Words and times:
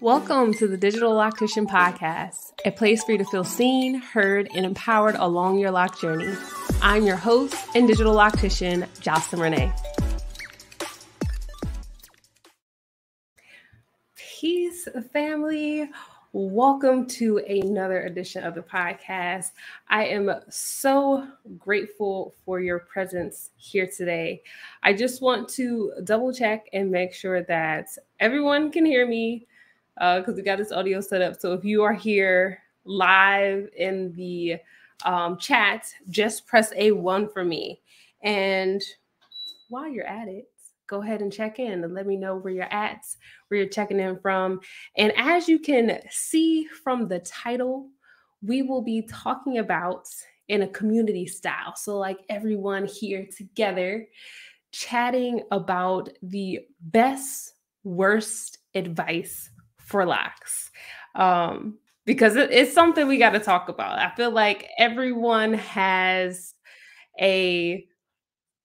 Welcome 0.00 0.52
to 0.54 0.66
the 0.66 0.76
Digital 0.76 1.12
Loctician 1.12 1.66
Podcast, 1.66 2.52
a 2.64 2.72
place 2.72 3.04
for 3.04 3.12
you 3.12 3.18
to 3.18 3.24
feel 3.24 3.44
seen, 3.44 3.94
heard, 3.94 4.48
and 4.52 4.66
empowered 4.66 5.14
along 5.14 5.60
your 5.60 5.70
lock 5.70 6.00
journey. 6.00 6.34
I'm 6.82 7.06
your 7.06 7.16
host 7.16 7.54
and 7.76 7.86
digital 7.86 8.14
loctician, 8.14 8.88
Jocelyn 9.00 9.40
Renee. 9.40 9.72
Peace, 14.16 14.88
family. 15.12 15.88
Welcome 16.32 17.06
to 17.10 17.38
another 17.38 18.02
edition 18.02 18.42
of 18.42 18.56
the 18.56 18.62
podcast. 18.62 19.52
I 19.88 20.06
am 20.06 20.28
so 20.48 21.28
grateful 21.56 22.34
for 22.44 22.58
your 22.58 22.80
presence 22.80 23.50
here 23.56 23.86
today. 23.86 24.42
I 24.82 24.94
just 24.94 25.22
want 25.22 25.48
to 25.50 25.92
double 26.02 26.32
check 26.32 26.66
and 26.72 26.90
make 26.90 27.14
sure 27.14 27.44
that 27.44 27.86
everyone 28.18 28.72
can 28.72 28.84
hear 28.84 29.06
me 29.06 29.46
because 29.96 30.28
uh, 30.28 30.36
we 30.36 30.42
got 30.42 30.58
this 30.58 30.72
audio 30.72 31.00
set 31.00 31.22
up. 31.22 31.40
So 31.40 31.52
if 31.52 31.64
you 31.64 31.82
are 31.82 31.92
here 31.92 32.58
live 32.84 33.68
in 33.76 34.12
the 34.14 34.56
um, 35.04 35.38
chat, 35.38 35.86
just 36.08 36.46
press 36.46 36.72
A1 36.74 37.32
for 37.32 37.44
me. 37.44 37.80
And 38.22 38.82
while 39.68 39.88
you're 39.88 40.06
at 40.06 40.28
it, 40.28 40.48
go 40.86 41.02
ahead 41.02 41.22
and 41.22 41.32
check 41.32 41.58
in 41.58 41.84
and 41.84 41.94
let 41.94 42.06
me 42.06 42.16
know 42.16 42.36
where 42.36 42.52
you're 42.52 42.72
at, 42.72 43.04
where 43.48 43.60
you're 43.60 43.68
checking 43.68 44.00
in 44.00 44.18
from. 44.18 44.60
And 44.96 45.12
as 45.16 45.48
you 45.48 45.58
can 45.58 46.00
see 46.10 46.66
from 46.82 47.08
the 47.08 47.20
title, 47.20 47.88
we 48.42 48.62
will 48.62 48.82
be 48.82 49.02
talking 49.02 49.58
about 49.58 50.06
in 50.48 50.62
a 50.62 50.68
community 50.68 51.26
style. 51.26 51.74
So, 51.74 51.96
like 51.96 52.18
everyone 52.28 52.84
here 52.84 53.26
together, 53.34 54.06
chatting 54.72 55.42
about 55.50 56.10
the 56.22 56.60
best, 56.80 57.54
worst 57.84 58.58
advice 58.74 59.50
locks. 60.02 60.70
Um, 61.14 61.78
because 62.06 62.36
it, 62.36 62.50
it's 62.50 62.74
something 62.74 63.06
we 63.06 63.18
got 63.18 63.30
to 63.30 63.40
talk 63.40 63.68
about. 63.68 63.98
I 63.98 64.14
feel 64.14 64.30
like 64.30 64.68
everyone 64.78 65.54
has 65.54 66.54
a 67.20 67.86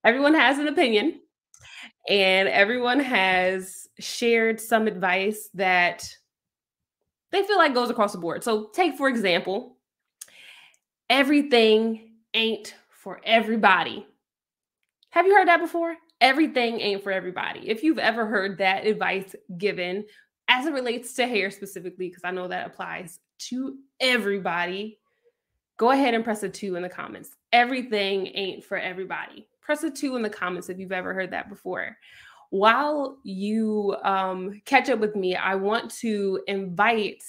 everyone 0.04 0.34
has 0.34 0.58
an 0.60 0.68
opinion 0.68 1.20
and 2.10 2.50
everyone 2.50 3.00
has 3.00 3.88
shared 4.00 4.60
some 4.60 4.88
advice 4.88 5.50
that 5.54 6.04
they 7.32 7.44
feel 7.44 7.58
like 7.58 7.74
goes 7.74 7.90
across 7.90 8.14
the 8.14 8.18
board. 8.18 8.44
So, 8.44 8.70
take 8.74 8.98
for 8.98 9.08
example, 9.08 9.78
everything 11.10 12.14
ain't 12.34 12.76
for 12.90 13.22
everybody. 13.24 14.06
Have 15.12 15.26
you 15.26 15.36
heard 15.36 15.48
that 15.48 15.62
before? 15.62 15.96
Everything 16.22 16.80
ain't 16.80 17.04
for 17.04 17.12
everybody. 17.12 17.70
If 17.70 17.84
you've 17.84 18.00
ever 18.00 18.26
heard 18.26 18.58
that 18.58 18.86
advice 18.86 19.36
given 19.58 20.06
as 20.50 20.66
it 20.66 20.74
relates 20.74 21.14
to 21.14 21.28
hair 21.28 21.50
specifically, 21.50 22.10
because 22.10 22.24
I 22.26 22.32
know 22.32 22.50
that 22.50 22.68
applies 22.68 23.20
to 23.40 23.78
everybody, 24.02 25.00
go 25.78 25.92
ahead 25.92 26.14
and 26.14 26.26
press 26.26 26.44
a 26.44 26.50
two 26.50 26.76
in 26.76 26.84
the 26.84 26.90
comments. 26.90 27.38
Everything 27.54 28.28
ain't 28.36 28.66
for 28.66 28.78
everybody 28.78 29.48
press 29.70 29.84
a 29.84 29.92
two 29.92 30.16
in 30.16 30.24
the 30.24 30.30
comments 30.32 30.68
if 30.68 30.80
you've 30.80 30.92
ever 30.92 31.14
heard 31.14 31.30
that 31.30 31.48
before. 31.48 31.96
While 32.50 33.20
you 33.22 33.96
um, 34.04 34.60
catch 34.66 34.90
up 34.90 34.98
with 34.98 35.16
me, 35.16 35.36
I 35.36 35.54
want 35.54 35.92
to 36.00 36.42
invite 36.48 37.24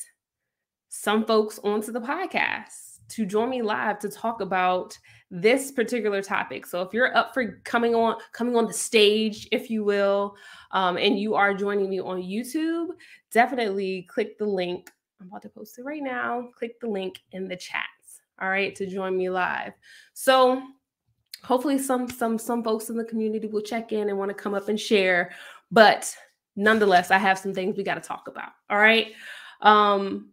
some 0.88 1.26
folks 1.26 1.58
onto 1.62 1.92
the 1.92 2.00
podcast 2.00 2.89
to 3.10 3.26
join 3.26 3.50
me 3.50 3.62
live 3.62 3.98
to 4.00 4.08
talk 4.08 4.40
about 4.40 4.98
this 5.30 5.70
particular 5.70 6.22
topic. 6.22 6.66
So 6.66 6.82
if 6.82 6.92
you're 6.92 7.16
up 7.16 7.34
for 7.34 7.60
coming 7.64 7.94
on 7.94 8.16
coming 8.32 8.56
on 8.56 8.66
the 8.66 8.72
stage, 8.72 9.48
if 9.52 9.70
you 9.70 9.84
will, 9.84 10.36
um, 10.72 10.96
and 10.96 11.18
you 11.18 11.34
are 11.34 11.54
joining 11.54 11.88
me 11.88 12.00
on 12.00 12.22
YouTube, 12.22 12.88
definitely 13.32 14.06
click 14.08 14.38
the 14.38 14.46
link. 14.46 14.90
I'm 15.20 15.28
about 15.28 15.42
to 15.42 15.48
post 15.48 15.78
it 15.78 15.84
right 15.84 16.02
now. 16.02 16.48
Click 16.56 16.80
the 16.80 16.88
link 16.88 17.20
in 17.32 17.46
the 17.46 17.56
chats. 17.56 18.22
All 18.40 18.48
right, 18.48 18.74
to 18.76 18.86
join 18.86 19.16
me 19.16 19.28
live. 19.28 19.72
So 20.14 20.62
hopefully 21.42 21.78
some 21.78 22.08
some 22.08 22.38
some 22.38 22.62
folks 22.62 22.90
in 22.90 22.96
the 22.96 23.04
community 23.04 23.46
will 23.46 23.62
check 23.62 23.92
in 23.92 24.08
and 24.08 24.18
want 24.18 24.28
to 24.28 24.34
come 24.34 24.54
up 24.54 24.68
and 24.68 24.78
share 24.78 25.30
but 25.70 26.14
nonetheless 26.56 27.10
i 27.10 27.18
have 27.18 27.38
some 27.38 27.54
things 27.54 27.76
we 27.76 27.82
got 27.82 27.94
to 27.94 28.00
talk 28.00 28.28
about 28.28 28.50
all 28.68 28.78
right 28.78 29.12
um 29.62 30.30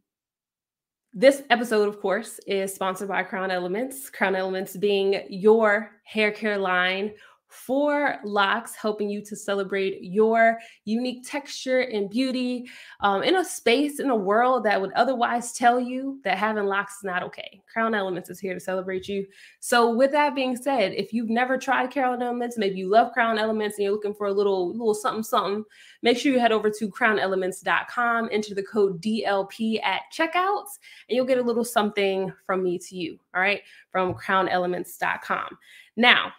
this 1.18 1.42
episode 1.50 1.88
of 1.88 2.00
course 2.00 2.40
is 2.46 2.72
sponsored 2.72 3.08
by 3.08 3.24
crown 3.24 3.50
elements. 3.50 4.08
Crown 4.08 4.36
elements 4.36 4.78
being 4.78 5.24
your 5.30 5.90
hair 6.04 6.30
care 6.32 6.60
line 6.60 7.12
for 7.48 8.18
locks, 8.24 8.76
helping 8.76 9.10
you 9.10 9.24
to 9.24 9.36
celebrate 9.36 10.02
your 10.02 10.60
unique 10.86 11.28
texture 11.28 11.80
and 11.80 12.10
beauty 12.10 12.70
um, 13.00 13.24
in 13.24 13.38
a 13.38 13.46
space, 13.46 14.00
in 14.00 14.10
a 14.10 14.16
world 14.16 14.66
that 14.66 14.80
would 14.80 14.92
otherwise 14.94 15.54
tell 15.54 15.80
you 15.80 16.20
that 16.24 16.38
having 16.38 16.66
locks 16.66 16.98
is 16.98 17.04
not 17.04 17.24
okay. 17.24 17.62
Crown 17.72 17.96
Elements 17.96 18.30
is 18.30 18.40
here 18.40 18.54
to 18.54 18.60
celebrate 18.60 19.08
you. 19.08 19.26
So, 19.60 19.94
with 19.94 20.12
that 20.12 20.36
being 20.36 20.56
said, 20.56 20.94
if 20.94 21.14
you've 21.14 21.30
never 21.30 21.58
tried 21.58 21.92
Crown 21.92 22.22
Elements, 22.22 22.58
maybe 22.58 22.76
you 22.78 22.90
love 22.90 23.14
Crown 23.14 23.40
Elements 23.40 23.78
and 23.78 23.84
you're 23.84 23.94
looking 23.94 24.14
for 24.14 24.28
a 24.28 24.34
little, 24.34 24.72
little 24.72 24.94
something, 24.94 25.24
something, 25.24 25.64
make 26.02 26.18
sure 26.18 26.32
you 26.32 26.40
head 26.40 26.52
over 26.52 26.70
to 26.70 26.90
crownelements.com, 26.90 28.30
enter 28.32 28.56
the 28.56 28.64
code 28.64 29.02
DLP 29.02 29.82
at 29.84 30.02
checkouts, 30.14 30.80
and 31.10 31.16
you'll 31.16 31.26
get 31.26 31.38
a 31.38 31.44
little 31.44 31.66
something 31.66 32.32
from 32.46 32.64
me 32.64 32.78
to 32.80 32.96
you. 32.96 33.20
All 33.34 33.42
right, 33.42 33.62
from 33.92 34.14
crownelements.com. 34.14 35.58
Now, 35.96 36.34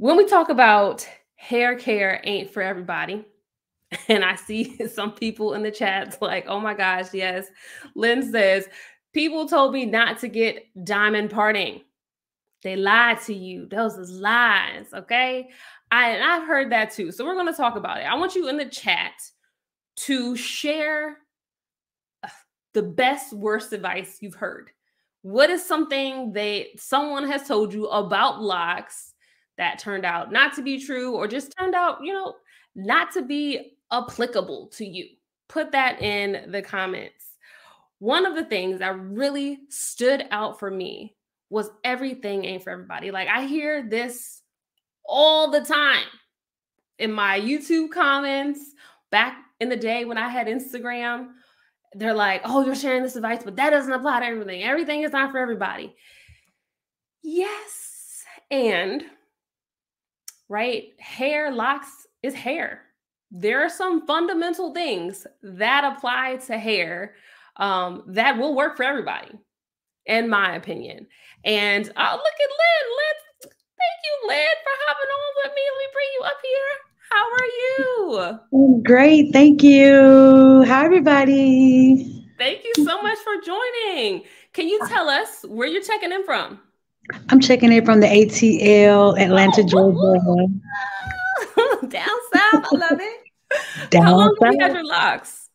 when 0.00 0.16
we 0.16 0.24
talk 0.24 0.48
about 0.48 1.06
hair 1.36 1.76
care 1.76 2.22
ain't 2.24 2.50
for 2.50 2.62
everybody, 2.62 3.22
and 4.08 4.24
I 4.24 4.34
see 4.34 4.78
some 4.94 5.12
people 5.12 5.52
in 5.52 5.62
the 5.62 5.70
chats 5.70 6.16
like, 6.22 6.46
oh 6.48 6.58
my 6.58 6.72
gosh, 6.72 7.12
yes. 7.12 7.48
Lynn 7.94 8.32
says, 8.32 8.66
people 9.12 9.46
told 9.46 9.74
me 9.74 9.84
not 9.84 10.18
to 10.20 10.28
get 10.28 10.64
diamond 10.84 11.28
parting. 11.28 11.82
They 12.62 12.76
lied 12.76 13.20
to 13.22 13.34
you. 13.34 13.66
Those 13.66 13.98
is 13.98 14.10
lies. 14.10 14.86
Okay. 14.94 15.50
I, 15.90 16.10
and 16.12 16.24
I've 16.24 16.48
heard 16.48 16.72
that 16.72 16.92
too. 16.92 17.12
So 17.12 17.26
we're 17.26 17.34
going 17.34 17.48
to 17.48 17.52
talk 17.52 17.76
about 17.76 17.98
it. 17.98 18.04
I 18.04 18.14
want 18.14 18.34
you 18.34 18.48
in 18.48 18.56
the 18.56 18.70
chat 18.70 19.12
to 19.96 20.34
share 20.34 21.18
uh, 22.24 22.28
the 22.72 22.82
best, 22.82 23.34
worst 23.34 23.74
advice 23.74 24.16
you've 24.22 24.34
heard. 24.34 24.70
What 25.20 25.50
is 25.50 25.62
something 25.62 26.32
that 26.32 26.68
someone 26.78 27.28
has 27.30 27.46
told 27.46 27.74
you 27.74 27.86
about 27.88 28.40
locks 28.40 29.09
that 29.60 29.78
turned 29.78 30.06
out 30.06 30.32
not 30.32 30.54
to 30.54 30.62
be 30.62 30.82
true 30.82 31.14
or 31.14 31.28
just 31.28 31.54
turned 31.58 31.74
out, 31.74 31.98
you 32.02 32.14
know, 32.14 32.34
not 32.74 33.12
to 33.12 33.20
be 33.20 33.76
applicable 33.92 34.68
to 34.68 34.86
you. 34.86 35.06
Put 35.48 35.70
that 35.72 36.00
in 36.00 36.50
the 36.50 36.62
comments. 36.62 37.36
One 37.98 38.24
of 38.24 38.34
the 38.34 38.44
things 38.44 38.78
that 38.78 38.98
really 38.98 39.58
stood 39.68 40.26
out 40.30 40.58
for 40.58 40.70
me 40.70 41.14
was 41.50 41.68
everything 41.84 42.46
ain't 42.46 42.64
for 42.64 42.70
everybody. 42.70 43.10
Like 43.10 43.28
I 43.28 43.44
hear 43.44 43.86
this 43.86 44.40
all 45.04 45.50
the 45.50 45.60
time 45.60 46.06
in 46.98 47.12
my 47.12 47.38
YouTube 47.38 47.90
comments 47.90 48.60
back 49.10 49.36
in 49.60 49.68
the 49.68 49.76
day 49.76 50.06
when 50.06 50.16
I 50.16 50.30
had 50.30 50.46
Instagram. 50.46 51.32
They're 51.92 52.14
like, 52.14 52.40
oh, 52.46 52.64
you're 52.64 52.74
sharing 52.74 53.02
this 53.02 53.16
advice, 53.16 53.42
but 53.44 53.56
that 53.56 53.70
doesn't 53.70 53.92
apply 53.92 54.20
to 54.20 54.26
everything. 54.26 54.62
Everything 54.62 55.02
is 55.02 55.12
not 55.12 55.32
for 55.32 55.38
everybody. 55.38 55.94
Yes. 57.22 58.24
And 58.50 59.04
right? 60.50 60.88
Hair 60.98 61.52
locks 61.52 62.06
is 62.22 62.34
hair. 62.34 62.82
There 63.30 63.64
are 63.64 63.70
some 63.70 64.06
fundamental 64.06 64.74
things 64.74 65.26
that 65.42 65.84
apply 65.84 66.36
to 66.48 66.58
hair 66.58 67.14
um, 67.56 68.02
that 68.08 68.36
will 68.36 68.54
work 68.54 68.76
for 68.76 68.82
everybody, 68.82 69.30
in 70.04 70.28
my 70.28 70.56
opinion. 70.56 71.06
And 71.44 71.88
uh, 71.96 72.12
look 72.12 72.34
at 72.34 72.50
Lynn. 72.60 72.86
Lynn, 72.98 73.16
thank 73.42 73.98
you, 74.04 74.28
Lynn, 74.28 74.56
for 74.64 74.72
hopping 74.86 75.10
on 75.10 75.34
with 75.44 75.52
me. 75.54 75.62
Let 75.70 75.78
me 75.78 75.88
bring 75.92 76.10
you 76.18 76.22
up 76.26 76.40
here. 76.42 76.70
How 77.10 77.26
are 77.38 77.50
you? 78.58 78.82
Great. 78.82 79.32
Thank 79.32 79.62
you. 79.62 80.64
Hi, 80.66 80.84
everybody. 80.84 82.26
Thank 82.38 82.64
you 82.64 82.84
so 82.84 83.00
much 83.02 83.18
for 83.18 83.34
joining. 83.44 84.24
Can 84.52 84.66
you 84.68 84.80
tell 84.88 85.08
us 85.08 85.44
where 85.48 85.68
you're 85.68 85.82
checking 85.82 86.10
in 86.10 86.24
from? 86.24 86.60
I'm 87.28 87.40
checking 87.40 87.72
in 87.72 87.84
from 87.84 88.00
the 88.00 88.06
ATL, 88.06 89.20
Atlanta, 89.20 89.64
Georgia. 89.64 89.96
Down 91.88 92.08
south, 92.32 92.66
I 92.72 92.76
love 92.76 93.00
it. 93.00 93.90
Down 93.90 94.04
How 94.04 94.16
long 94.16 94.36
south. 94.40 94.46
have 94.46 94.54
you 94.54 94.60
had 94.60 94.72
your 94.74 94.84
locks? 94.84 95.48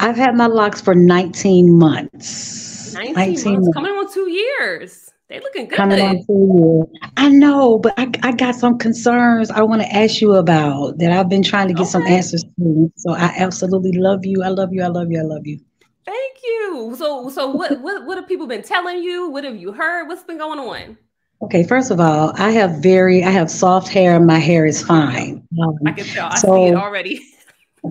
I've 0.00 0.16
had 0.16 0.34
my 0.34 0.46
locks 0.46 0.80
for 0.80 0.94
19 0.94 1.76
months. 1.78 2.94
19, 2.94 3.14
19 3.14 3.34
months, 3.34 3.44
months, 3.46 3.68
coming 3.74 3.92
on 3.92 4.12
two 4.12 4.30
years. 4.30 5.10
They 5.28 5.40
looking 5.40 5.66
good. 5.68 5.76
Coming 5.76 6.00
on 6.00 6.24
two 6.26 6.86
years. 6.92 7.10
I 7.16 7.28
know, 7.28 7.78
but 7.78 7.94
I, 7.98 8.10
I 8.22 8.32
got 8.32 8.54
some 8.54 8.78
concerns 8.78 9.50
I 9.50 9.62
want 9.62 9.82
to 9.82 9.88
ask 9.94 10.20
you 10.20 10.34
about 10.34 10.98
that 10.98 11.12
I've 11.12 11.28
been 11.28 11.42
trying 11.42 11.68
to 11.68 11.74
get 11.74 11.82
okay. 11.82 11.90
some 11.90 12.06
answers 12.06 12.44
to. 12.58 12.92
So 12.96 13.12
I 13.12 13.34
absolutely 13.36 13.92
love 13.92 14.24
you. 14.24 14.42
I 14.42 14.48
love 14.48 14.72
you. 14.72 14.82
I 14.82 14.88
love 14.88 15.10
you. 15.10 15.20
I 15.20 15.24
love 15.24 15.46
you. 15.46 15.58
Thank 16.04 16.36
you. 16.44 16.94
So, 16.96 17.30
so 17.30 17.48
what, 17.50 17.80
what, 17.80 18.04
what 18.04 18.18
have 18.18 18.28
people 18.28 18.46
been 18.46 18.62
telling 18.62 19.02
you? 19.02 19.30
What 19.30 19.44
have 19.44 19.56
you 19.56 19.72
heard? 19.72 20.06
What's 20.06 20.22
been 20.22 20.38
going 20.38 20.58
on? 20.58 20.98
Okay, 21.42 21.66
first 21.66 21.90
of 21.90 22.00
all, 22.00 22.32
I 22.36 22.50
have 22.52 22.82
very, 22.82 23.22
I 23.22 23.30
have 23.30 23.50
soft 23.50 23.88
hair 23.88 24.18
my 24.20 24.38
hair 24.38 24.66
is 24.66 24.82
fine. 24.82 25.46
Um, 25.60 25.78
I 25.84 25.92
can 25.92 26.04
tell. 26.06 26.28
I 26.30 26.36
so, 26.36 26.54
see 26.54 26.70
it 26.70 26.74
already. 26.74 27.26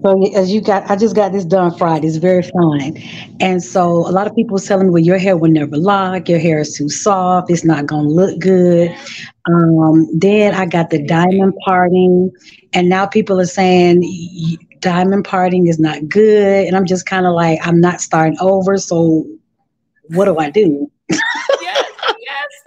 So 0.01 0.25
as 0.33 0.51
you 0.51 0.59
got, 0.61 0.89
I 0.89 0.95
just 0.95 1.15
got 1.15 1.33
this 1.33 1.45
done 1.45 1.77
Friday. 1.77 2.07
It's 2.07 2.17
very 2.17 2.41
fine. 2.41 2.97
and 3.39 3.63
so 3.63 4.07
a 4.07 4.11
lot 4.11 4.25
of 4.25 4.35
people 4.35 4.53
was 4.53 4.65
telling 4.65 4.87
me, 4.87 4.91
"Well, 4.93 5.03
your 5.03 5.17
hair 5.19 5.37
will 5.37 5.51
never 5.51 5.77
lock. 5.77 6.27
Your 6.27 6.39
hair 6.39 6.59
is 6.59 6.75
too 6.75 6.89
soft. 6.89 7.51
It's 7.51 7.63
not 7.63 7.85
gonna 7.85 8.07
look 8.07 8.39
good." 8.39 8.93
Um, 9.47 10.07
then 10.17 10.55
I 10.55 10.65
got 10.65 10.89
the 10.89 11.05
diamond 11.05 11.53
parting, 11.65 12.31
and 12.73 12.89
now 12.89 13.05
people 13.05 13.39
are 13.39 13.45
saying 13.45 14.03
diamond 14.79 15.25
parting 15.25 15.67
is 15.67 15.79
not 15.79 16.07
good, 16.07 16.65
and 16.67 16.75
I'm 16.75 16.85
just 16.85 17.05
kind 17.05 17.25
of 17.25 17.33
like, 17.33 17.59
I'm 17.65 17.79
not 17.79 18.01
starting 18.01 18.37
over. 18.39 18.77
So 18.77 19.25
what 20.09 20.25
do 20.25 20.37
I 20.37 20.49
do? 20.49 20.89
yes, 21.09 21.19
yes, 21.61 21.85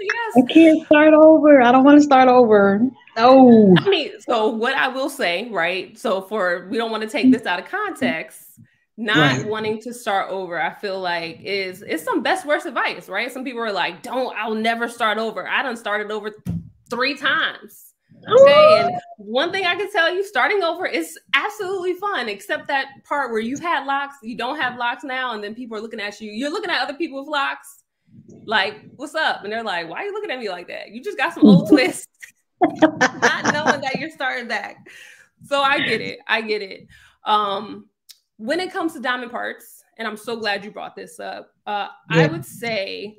yes. 0.00 0.34
I 0.38 0.52
can't 0.52 0.84
start 0.86 1.14
over. 1.14 1.60
I 1.60 1.72
don't 1.72 1.84
want 1.84 1.98
to 1.98 2.04
start 2.04 2.28
over. 2.28 2.80
No. 3.16 3.74
I 3.78 3.88
mean, 3.88 4.12
so 4.20 4.48
what 4.48 4.74
I 4.74 4.88
will 4.88 5.08
say, 5.08 5.48
right? 5.50 5.98
So 5.98 6.22
for 6.22 6.68
we 6.70 6.76
don't 6.76 6.90
want 6.90 7.02
to 7.02 7.08
take 7.08 7.32
this 7.32 7.46
out 7.46 7.58
of 7.58 7.66
context. 7.66 8.60
Not 8.98 9.16
right. 9.16 9.46
wanting 9.46 9.80
to 9.82 9.92
start 9.92 10.30
over, 10.30 10.60
I 10.60 10.72
feel 10.72 10.98
like 11.00 11.40
is 11.42 11.82
it's 11.82 12.02
some 12.02 12.22
best 12.22 12.46
worst 12.46 12.64
advice, 12.64 13.10
right? 13.10 13.30
Some 13.30 13.44
people 13.44 13.60
are 13.60 13.72
like, 13.72 14.02
"Don't, 14.02 14.34
I'll 14.38 14.54
never 14.54 14.88
start 14.88 15.18
over." 15.18 15.46
I 15.46 15.62
done 15.62 15.76
started 15.76 16.10
over 16.10 16.34
three 16.88 17.14
times. 17.14 17.92
Okay, 18.26 18.80
and 18.80 18.98
one 19.18 19.52
thing 19.52 19.66
I 19.66 19.74
can 19.76 19.92
tell 19.92 20.12
you, 20.12 20.24
starting 20.24 20.62
over 20.62 20.86
is 20.86 21.18
absolutely 21.34 21.92
fun, 21.94 22.30
except 22.30 22.68
that 22.68 22.86
part 23.04 23.32
where 23.32 23.40
you've 23.40 23.60
had 23.60 23.84
locks, 23.84 24.16
you 24.22 24.34
don't 24.34 24.58
have 24.58 24.78
locks 24.78 25.04
now, 25.04 25.34
and 25.34 25.44
then 25.44 25.54
people 25.54 25.76
are 25.76 25.80
looking 25.80 26.00
at 26.00 26.18
you. 26.18 26.32
You're 26.32 26.50
looking 26.50 26.70
at 26.70 26.80
other 26.80 26.94
people 26.94 27.20
with 27.20 27.28
locks, 27.28 27.84
like, 28.46 28.80
"What's 28.96 29.14
up?" 29.14 29.44
And 29.44 29.52
they're 29.52 29.62
like, 29.62 29.90
"Why 29.90 29.98
are 29.98 30.04
you 30.06 30.12
looking 30.14 30.30
at 30.30 30.38
me 30.38 30.48
like 30.48 30.68
that? 30.68 30.88
You 30.88 31.02
just 31.02 31.18
got 31.18 31.34
some 31.34 31.44
old 31.44 31.68
twists." 31.70 32.06
Not 32.62 33.52
knowing 33.52 33.80
that 33.80 33.96
you're 33.98 34.10
starting 34.10 34.48
back. 34.48 34.88
So 35.44 35.60
I 35.60 35.80
get 35.80 36.00
it. 36.00 36.18
I 36.26 36.40
get 36.40 36.62
it. 36.62 36.86
Um, 37.24 37.86
when 38.38 38.60
it 38.60 38.72
comes 38.72 38.92
to 38.94 39.00
diamond 39.00 39.30
parts, 39.30 39.82
and 39.98 40.06
I'm 40.06 40.16
so 40.16 40.36
glad 40.36 40.64
you 40.64 40.70
brought 40.70 40.96
this 40.96 41.18
up, 41.20 41.52
uh, 41.66 41.88
yeah. 42.10 42.22
I 42.22 42.26
would 42.26 42.44
say 42.44 43.18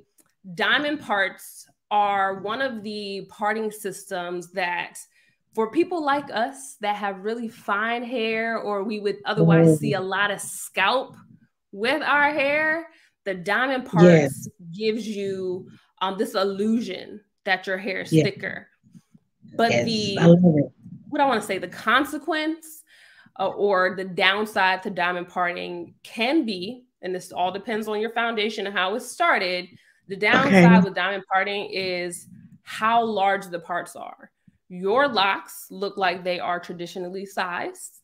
diamond 0.54 1.02
parts 1.02 1.68
are 1.90 2.40
one 2.40 2.62
of 2.62 2.84
the 2.84 3.28
parting 3.30 3.72
systems 3.72 4.52
that 4.52 4.98
for 5.54 5.72
people 5.72 6.04
like 6.04 6.30
us 6.32 6.76
that 6.82 6.96
have 6.96 7.24
really 7.24 7.48
fine 7.48 8.04
hair 8.04 8.60
or 8.60 8.84
we 8.84 9.00
would 9.00 9.18
otherwise 9.26 9.70
mm. 9.70 9.78
see 9.80 9.94
a 9.94 10.02
lot 10.02 10.32
of 10.32 10.40
scalp 10.40 11.16
with 11.72 12.02
our 12.04 12.32
hair 12.32 12.88
the 13.26 13.34
diamond 13.34 13.86
parts 13.86 14.06
yes. 14.06 14.48
gives 14.72 15.08
you 15.08 15.68
um, 16.02 16.18
this 16.18 16.36
illusion 16.36 17.20
that 17.46 17.66
your 17.66 17.78
hair 17.78 18.02
is 18.02 18.10
thicker 18.10 18.68
but 19.56 19.72
yes, 19.72 19.86
the 19.86 20.18
I 20.20 20.28
what 21.10 21.22
I 21.22 21.26
want 21.26 21.42
to 21.42 21.48
say, 21.48 21.58
the 21.58 21.68
consequence 21.68 22.84
uh, 23.40 23.48
or 23.48 23.96
the 23.96 24.04
downside 24.04 24.84
to 24.84 24.90
diamond 24.90 25.30
parting 25.30 25.94
can 26.04 26.46
be, 26.46 26.86
and 27.02 27.14
this 27.14 27.32
all 27.32 27.52
depends 27.52 27.88
on 27.88 28.00
your 28.00 28.12
foundation 28.12 28.68
and 28.68 28.76
how 28.76 28.96
it 28.96 29.02
started. 29.02 29.68
The 30.08 30.16
downside 30.16 30.66
okay. 30.66 30.84
with 30.84 30.96
diamond 30.96 31.24
parting 31.32 31.70
is 31.72 32.28
how 32.64 33.04
large 33.04 33.48
the 33.48 33.60
parts 33.60 33.96
are. 33.96 34.32
Your 34.70 35.08
locks 35.08 35.68
look 35.70 35.98
like 35.98 36.24
they 36.24 36.40
are 36.40 36.60
traditionally 36.60 37.26
sized, 37.26 38.02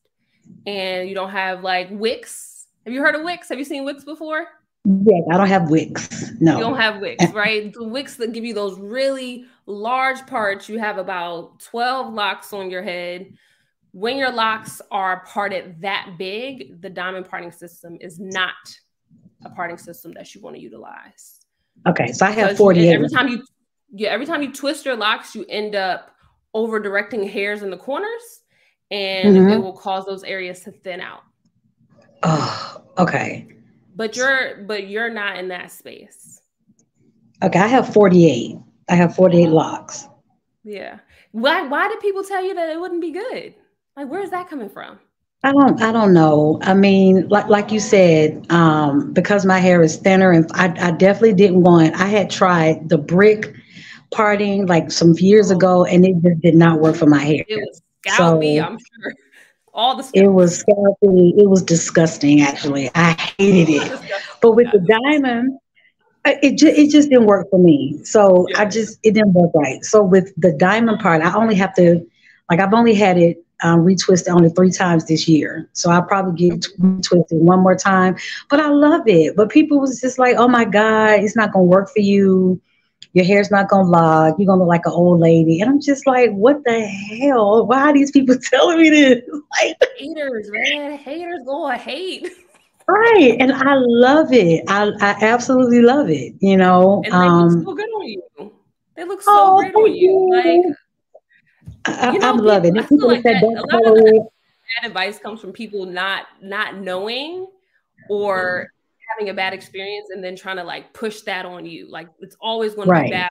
and 0.66 1.10
you 1.10 1.16
don't 1.16 1.32
have 1.32 1.64
like 1.64 1.90
wicks. 1.92 2.68
Have 2.86 2.94
you 2.94 3.02
heard 3.02 3.16
of 3.16 3.24
wicks? 3.24 3.50
Have 3.50 3.60
you 3.60 3.66
seen 3.66 3.86
wicks 3.86 4.04
before? 4.04 4.48
Yes, 4.86 5.24
I 5.32 5.38
don't 5.38 5.48
have 5.48 5.70
wicks. 5.70 6.32
No. 6.42 6.56
You 6.56 6.60
don't 6.60 6.78
have 6.78 7.00
wicks, 7.00 7.32
right? 7.32 7.74
The 7.74 7.88
wicks 7.88 8.18
that 8.18 8.34
give 8.34 8.44
you 8.44 8.54
those 8.54 8.78
really 8.78 9.46
large 9.66 10.26
parts, 10.28 10.68
you 10.70 10.80
have 10.80 10.98
about 10.98 11.60
12 11.60 12.14
locks 12.14 12.54
on 12.54 12.70
your 12.70 12.84
head. 12.84 13.34
When 13.92 14.18
your 14.18 14.32
locks 14.32 14.82
are 14.92 15.24
parted 15.26 15.82
that 15.82 16.16
big, 16.18 16.82
the 16.82 16.90
diamond 16.90 17.30
parting 17.30 17.52
system 17.52 17.98
is 18.02 18.20
not 18.20 18.54
a 19.46 19.50
parting 19.50 19.78
system 19.78 20.14
that 20.14 20.34
you 20.34 20.42
want 20.42 20.56
to 20.56 20.62
utilize. 20.62 21.40
Okay, 21.88 22.12
so 22.12 22.26
I 22.26 22.32
have 22.32 22.58
48. 22.58 22.94
Every 22.94 23.10
time 23.10 23.28
you 23.28 23.44
yeah, 23.96 24.10
every 24.10 24.26
time 24.26 24.42
you 24.42 24.52
twist 24.52 24.86
your 24.86 24.96
locks, 24.96 25.36
you 25.36 25.46
end 25.50 25.76
up 25.76 26.10
over 26.56 26.80
directing 26.80 27.28
hairs 27.28 27.62
in 27.62 27.70
the 27.70 27.78
corners 27.78 28.42
and 28.90 29.36
mm-hmm. 29.36 29.50
it 29.50 29.58
will 29.58 29.74
cause 29.74 30.06
those 30.06 30.24
areas 30.24 30.62
to 30.62 30.72
thin 30.72 31.00
out. 31.00 31.22
Oh, 32.24 32.84
okay 32.98 33.54
but 33.96 34.16
you're 34.16 34.64
but 34.66 34.88
you're 34.88 35.10
not 35.10 35.38
in 35.38 35.48
that 35.50 35.72
space. 35.72 36.42
Okay, 37.42 37.60
I 37.60 37.68
have 37.68 37.94
48. 37.94 38.58
I 38.90 38.96
have 38.96 39.16
48 39.16 39.50
locks. 39.50 40.08
Yeah. 40.64 41.00
Why 41.32 41.64
why 41.64 41.90
did 41.90 42.00
people 42.00 42.24
tell 42.24 42.44
you 42.44 42.54
that 42.56 42.70
it 42.70 42.80
wouldn't 42.80 43.02
be 43.02 43.12
good? 43.12 43.56
Like 43.98 44.08
where's 44.08 44.30
that 44.30 44.50
coming 44.50 44.70
from? 44.70 45.00
I 45.44 45.52
don't 45.52 45.82
I 45.82 45.92
don't 45.92 46.14
know. 46.14 46.60
I 46.62 46.74
mean, 46.74 47.28
like 47.28 47.48
like 47.48 47.72
you 47.72 47.80
said, 47.80 48.50
um, 48.52 49.12
because 49.14 49.46
my 49.46 49.60
hair 49.60 49.82
is 49.82 49.98
thinner 49.98 50.32
and 50.32 50.50
I, 50.54 50.74
I 50.80 50.92
definitely 50.92 51.34
didn't 51.34 51.64
want 51.64 51.96
I 51.96 52.06
had 52.06 52.30
tried 52.30 52.88
the 52.90 52.98
brick 52.98 53.54
parting 54.12 54.68
like 54.68 54.92
some 54.92 55.14
years 55.18 55.52
oh. 55.52 55.56
ago 55.56 55.86
and 55.86 56.06
it 56.06 56.16
just 56.22 56.42
did 56.42 56.56
not 56.56 56.80
work 56.80 56.96
for 56.96 57.08
my 57.08 57.24
hair. 57.24 57.44
It 57.48 57.58
was 57.58 57.82
scalpy, 58.06 58.58
so, 58.58 58.66
I'm 58.66 58.78
sure 58.78 59.14
all 59.74 59.98
the 59.98 60.10
it 60.14 60.28
was 60.28 60.64
scalpy. 60.64 61.34
It 61.38 61.50
was 61.50 61.64
disgusting. 61.64 62.42
Actually, 62.42 62.90
I 62.96 63.14
hated 63.38 63.70
it. 63.70 64.02
But 64.42 64.52
with 64.52 64.70
the 64.74 64.80
diamond, 64.80 65.58
it 66.26 66.58
just 66.58 66.78
it 66.78 66.90
just 66.90 67.10
didn't 67.10 67.26
work 67.26 67.50
for 67.50 67.60
me. 67.60 68.00
So 68.04 68.48
yeah. 68.50 68.62
I 68.62 68.66
just 68.66 69.00
it 69.04 69.14
didn't 69.14 69.34
work 69.34 69.52
right. 69.54 69.84
So 69.84 70.04
with 70.04 70.34
the 70.38 70.54
diamond 70.54 71.00
part, 71.00 71.22
I 71.22 71.34
only 71.34 71.56
have 71.56 71.74
to 71.76 72.06
like 72.50 72.60
I've 72.60 72.74
only 72.74 72.94
had 72.94 73.18
it 73.18 73.44
um, 73.62 73.80
retwisted 73.82 74.34
only 74.34 74.50
three 74.50 74.72
times 74.72 75.06
this 75.06 75.28
year. 75.28 75.70
So 75.74 75.90
I'll 75.90 76.04
probably 76.04 76.50
get 76.50 76.66
twisted 77.02 77.40
one 77.40 77.60
more 77.60 77.76
time. 77.76 78.18
But 78.50 78.60
I 78.60 78.68
love 78.68 79.08
it. 79.08 79.36
But 79.36 79.50
people 79.50 79.80
was 79.80 80.00
just 80.02 80.20
like, 80.20 80.36
oh 80.38 80.48
my 80.48 80.66
God, 80.66 81.20
it's 81.20 81.36
not 81.36 81.52
gonna 81.52 81.66
work 81.66 81.90
for 81.90 82.02
you 82.02 82.62
your 83.14 83.26
hair's 83.26 83.52
not 83.52 83.70
gonna 83.70 83.90
lock, 83.90 84.36
you're 84.38 84.48
gonna 84.48 84.62
look 84.62 84.68
like 84.68 84.86
an 84.86 84.92
old 84.92 85.20
lady. 85.20 85.62
And 85.62 85.70
I'm 85.70 85.82
just 85.82 86.08
like, 86.08 86.32
what 86.32 86.64
the 86.66 86.82
hell? 86.82 87.66
Why 87.66 87.90
are 87.90 87.94
these 87.94 88.12
people 88.12 88.36
telling 88.42 88.80
me 88.80 88.90
this? 88.90 89.22
Like 89.62 89.78
haters, 89.98 90.50
man. 90.52 90.98
Haters 90.98 91.44
gonna 91.46 91.78
hate. 91.78 92.28
Right. 92.88 93.38
And 93.40 93.52
I 93.52 93.76
love 93.76 94.32
it. 94.32 94.64
I, 94.68 94.92
I 95.02 95.26
absolutely 95.26 95.82
love 95.82 96.10
it. 96.10 96.36
You 96.40 96.58
know. 96.58 97.02
And 97.06 97.14
they 97.14 97.18
um, 97.18 97.50
look 97.50 97.64
so 97.66 97.76
good 97.76 97.90
on 97.90 98.08
you. 98.08 98.54
They 98.96 99.04
look 99.06 99.22
so 99.22 99.32
oh, 99.32 99.58
great 99.60 99.76
on 99.76 99.96
you. 99.96 100.30
Like 100.32 100.78
I, 101.86 102.14
you 102.14 102.20
know, 102.20 102.34
I 102.34 102.36
love 102.36 102.66
it. 102.66 102.74
People 102.90 103.08
like 103.08 103.24
that, 103.24 103.42
a 103.44 103.46
lot 103.46 103.88
of 103.88 103.96
that 103.96 104.88
advice 104.88 105.20
comes 105.20 105.42
from 105.42 105.52
people 105.52 105.86
not 105.86 106.26
not 106.42 106.78
knowing 106.78 107.48
or 108.10 108.72
having 109.10 109.30
a 109.30 109.34
bad 109.34 109.54
experience 109.54 110.10
and 110.10 110.24
then 110.24 110.36
trying 110.36 110.58
to 110.58 110.64
like 110.64 110.94
push 110.94 111.22
that 111.22 111.46
on 111.46 111.66
you. 111.66 111.90
Like 111.90 112.08
it's 112.20 112.36
always 112.40 112.76
going 112.76 112.88
to 112.88 113.04
be 113.04 113.10
bad 113.10 113.30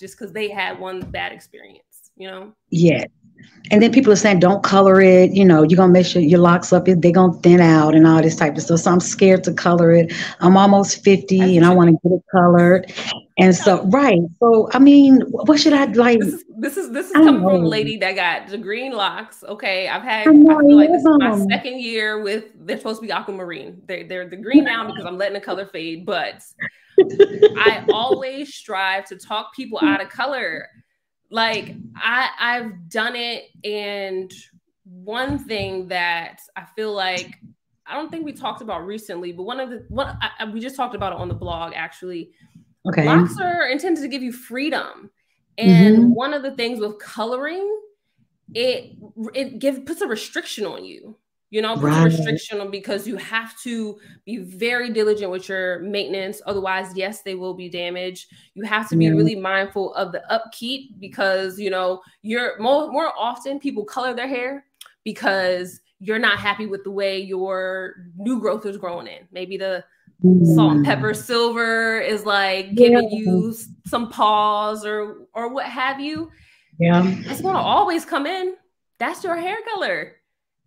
just 0.00 0.18
because 0.18 0.32
they 0.32 0.48
had 0.48 0.78
one 0.78 1.00
bad 1.00 1.32
experience, 1.32 2.10
you 2.16 2.28
know? 2.28 2.52
Yeah. 2.70 3.04
And 3.70 3.82
then 3.82 3.92
people 3.92 4.12
are 4.12 4.16
saying, 4.16 4.40
don't 4.40 4.62
color 4.62 5.00
it. 5.00 5.32
You 5.32 5.44
know, 5.44 5.62
you're 5.62 5.76
going 5.76 5.90
to 5.90 5.92
make 5.92 6.06
sure 6.06 6.22
your 6.22 6.40
locks 6.40 6.72
up, 6.72 6.86
they're 6.86 6.96
going 6.96 7.34
to 7.34 7.38
thin 7.40 7.60
out 7.60 7.94
and 7.94 8.06
all 8.06 8.22
this 8.22 8.36
type 8.36 8.56
of 8.56 8.62
stuff. 8.62 8.80
So 8.80 8.90
I'm 8.90 9.00
scared 9.00 9.44
to 9.44 9.52
color 9.52 9.92
it. 9.92 10.12
I'm 10.40 10.56
almost 10.56 11.04
50 11.04 11.56
and 11.56 11.66
I 11.66 11.74
want 11.74 11.90
to 11.90 12.08
get 12.08 12.16
it 12.16 12.22
colored. 12.32 12.92
And 13.36 13.54
so, 13.54 13.84
right. 13.88 14.20
So, 14.40 14.68
I 14.72 14.78
mean, 14.78 15.20
what 15.28 15.60
should 15.60 15.74
I 15.74 15.84
like? 15.84 16.20
This 16.20 16.34
is 16.34 16.44
this 16.58 16.76
is, 16.76 16.90
this 16.90 17.06
is 17.06 17.12
coming 17.12 17.42
from 17.42 17.64
a 17.64 17.68
lady 17.68 17.98
that 17.98 18.14
got 18.14 18.48
the 18.48 18.58
green 18.58 18.92
locks. 18.92 19.44
Okay. 19.44 19.86
I've 19.86 20.02
had, 20.02 20.26
I, 20.26 20.32
know, 20.32 20.58
I 20.58 20.62
like 20.62 20.90
this 20.90 21.02
is 21.02 21.16
my 21.18 21.30
um, 21.30 21.46
second 21.48 21.80
year 21.80 22.22
with, 22.22 22.44
they're 22.54 22.78
supposed 22.78 23.00
to 23.00 23.06
be 23.06 23.12
aquamarine. 23.12 23.82
They're, 23.86 24.04
they're 24.04 24.28
the 24.28 24.36
green 24.36 24.64
now 24.64 24.86
because 24.86 25.04
I'm 25.04 25.18
letting 25.18 25.34
the 25.34 25.40
color 25.40 25.66
fade. 25.66 26.06
But 26.06 26.42
I 26.98 27.84
always 27.92 28.54
strive 28.54 29.04
to 29.06 29.16
talk 29.16 29.54
people 29.54 29.78
out 29.82 30.00
of 30.00 30.08
color 30.08 30.68
like 31.30 31.74
I 31.96 32.30
I've 32.38 32.88
done 32.88 33.16
it 33.16 33.44
and 33.64 34.32
one 34.84 35.38
thing 35.38 35.88
that 35.88 36.40
I 36.56 36.64
feel 36.76 36.92
like 36.92 37.38
I 37.86 37.94
don't 37.94 38.10
think 38.10 38.24
we 38.24 38.32
talked 38.32 38.62
about 38.62 38.86
recently, 38.86 39.32
but 39.32 39.44
one 39.44 39.60
of 39.60 39.70
the 39.70 39.84
what 39.88 40.16
we 40.52 40.60
just 40.60 40.76
talked 40.76 40.94
about 40.94 41.12
it 41.12 41.18
on 41.18 41.28
the 41.28 41.34
blog 41.34 41.72
actually. 41.74 42.30
Okay. 42.88 43.04
Locks 43.04 43.38
are 43.40 43.68
intended 43.68 44.00
to 44.02 44.08
give 44.08 44.22
you 44.22 44.32
freedom. 44.32 45.10
And 45.56 45.98
mm-hmm. 45.98 46.14
one 46.14 46.34
of 46.34 46.42
the 46.42 46.52
things 46.52 46.78
with 46.78 46.98
coloring, 46.98 47.68
it 48.54 48.96
it 49.34 49.58
gives 49.58 49.80
puts 49.80 50.00
a 50.00 50.06
restriction 50.06 50.64
on 50.64 50.84
you 50.84 51.16
you 51.50 51.62
know, 51.62 51.76
right. 51.76 52.04
restriction 52.04 52.60
on 52.60 52.70
because 52.70 53.06
you 53.06 53.16
have 53.16 53.58
to 53.60 53.98
be 54.26 54.38
very 54.38 54.90
diligent 54.90 55.30
with 55.30 55.48
your 55.48 55.80
maintenance. 55.80 56.42
Otherwise, 56.44 56.92
yes, 56.94 57.22
they 57.22 57.34
will 57.34 57.54
be 57.54 57.70
damaged. 57.70 58.30
You 58.54 58.64
have 58.64 58.88
to 58.90 58.96
be 58.96 59.10
really 59.10 59.34
mindful 59.34 59.94
of 59.94 60.12
the 60.12 60.30
upkeep 60.30 60.98
because 61.00 61.58
you 61.58 61.70
know 61.70 62.02
you're 62.22 62.60
more 62.60 62.92
more 62.92 63.12
often 63.18 63.58
people 63.58 63.84
color 63.84 64.12
their 64.14 64.28
hair 64.28 64.66
because 65.04 65.80
you're 66.00 66.18
not 66.18 66.38
happy 66.38 66.66
with 66.66 66.84
the 66.84 66.90
way 66.90 67.18
your 67.18 67.94
new 68.16 68.38
growth 68.40 68.66
is 68.66 68.76
growing 68.76 69.06
in. 69.06 69.26
Maybe 69.32 69.56
the 69.56 69.82
mm. 70.22 70.54
salt 70.54 70.72
and 70.72 70.84
pepper 70.84 71.14
silver 71.14 71.98
is 71.98 72.26
like 72.26 72.74
giving 72.74 73.10
yeah. 73.10 73.18
you 73.18 73.54
some 73.86 74.10
pause 74.10 74.84
or 74.84 75.26
or 75.32 75.48
what 75.52 75.64
have 75.64 75.98
you. 75.98 76.30
Yeah. 76.78 77.02
It's 77.06 77.40
gonna 77.40 77.58
always 77.58 78.04
come 78.04 78.26
in. 78.26 78.54
That's 78.98 79.24
your 79.24 79.36
hair 79.36 79.56
color 79.72 80.17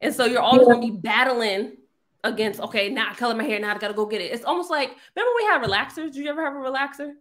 And 0.01 0.13
so 0.13 0.25
you're 0.25 0.41
always 0.41 0.67
yeah. 0.67 0.73
gonna 0.73 0.87
be 0.87 0.97
battling 0.97 1.77
against, 2.23 2.59
okay, 2.59 2.89
now 2.89 3.09
I 3.11 3.13
color 3.13 3.35
my 3.35 3.43
hair, 3.43 3.59
now 3.59 3.73
I 3.73 3.77
gotta 3.77 3.93
go 3.93 4.05
get 4.05 4.21
it. 4.21 4.31
It's 4.31 4.45
almost 4.45 4.69
like 4.69 4.95
remember 5.15 5.31
we 5.37 5.43
had 5.43 5.61
relaxers. 5.63 6.13
Did 6.13 6.17
you 6.17 6.29
ever 6.29 6.43
have 6.43 6.53
a 6.53 6.57
relaxer? 6.57 7.13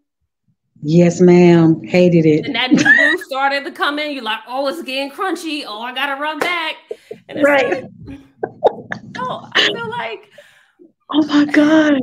Yes, 0.83 1.21
ma'am. 1.21 1.83
Hated 1.83 2.25
it. 2.25 2.47
And 2.47 2.55
that 2.55 2.73
new 2.73 2.83
groove 2.83 3.21
started 3.21 3.65
to 3.65 3.71
come 3.71 3.99
in. 3.99 4.13
You're 4.13 4.23
like, 4.23 4.41
oh, 4.49 4.67
it's 4.69 4.83
getting 4.83 5.11
crunchy. 5.11 5.65
Oh, 5.67 5.83
I 5.83 5.95
gotta 5.95 6.21
run 6.21 6.39
back. 6.39 6.77
And 7.29 7.43
right. 7.43 7.85
Like, 8.07 8.21
oh, 9.19 9.49
I 9.55 9.67
feel 9.67 9.91
like 9.91 10.31
Oh 11.13 11.27
my 11.27 11.45
God. 11.47 12.01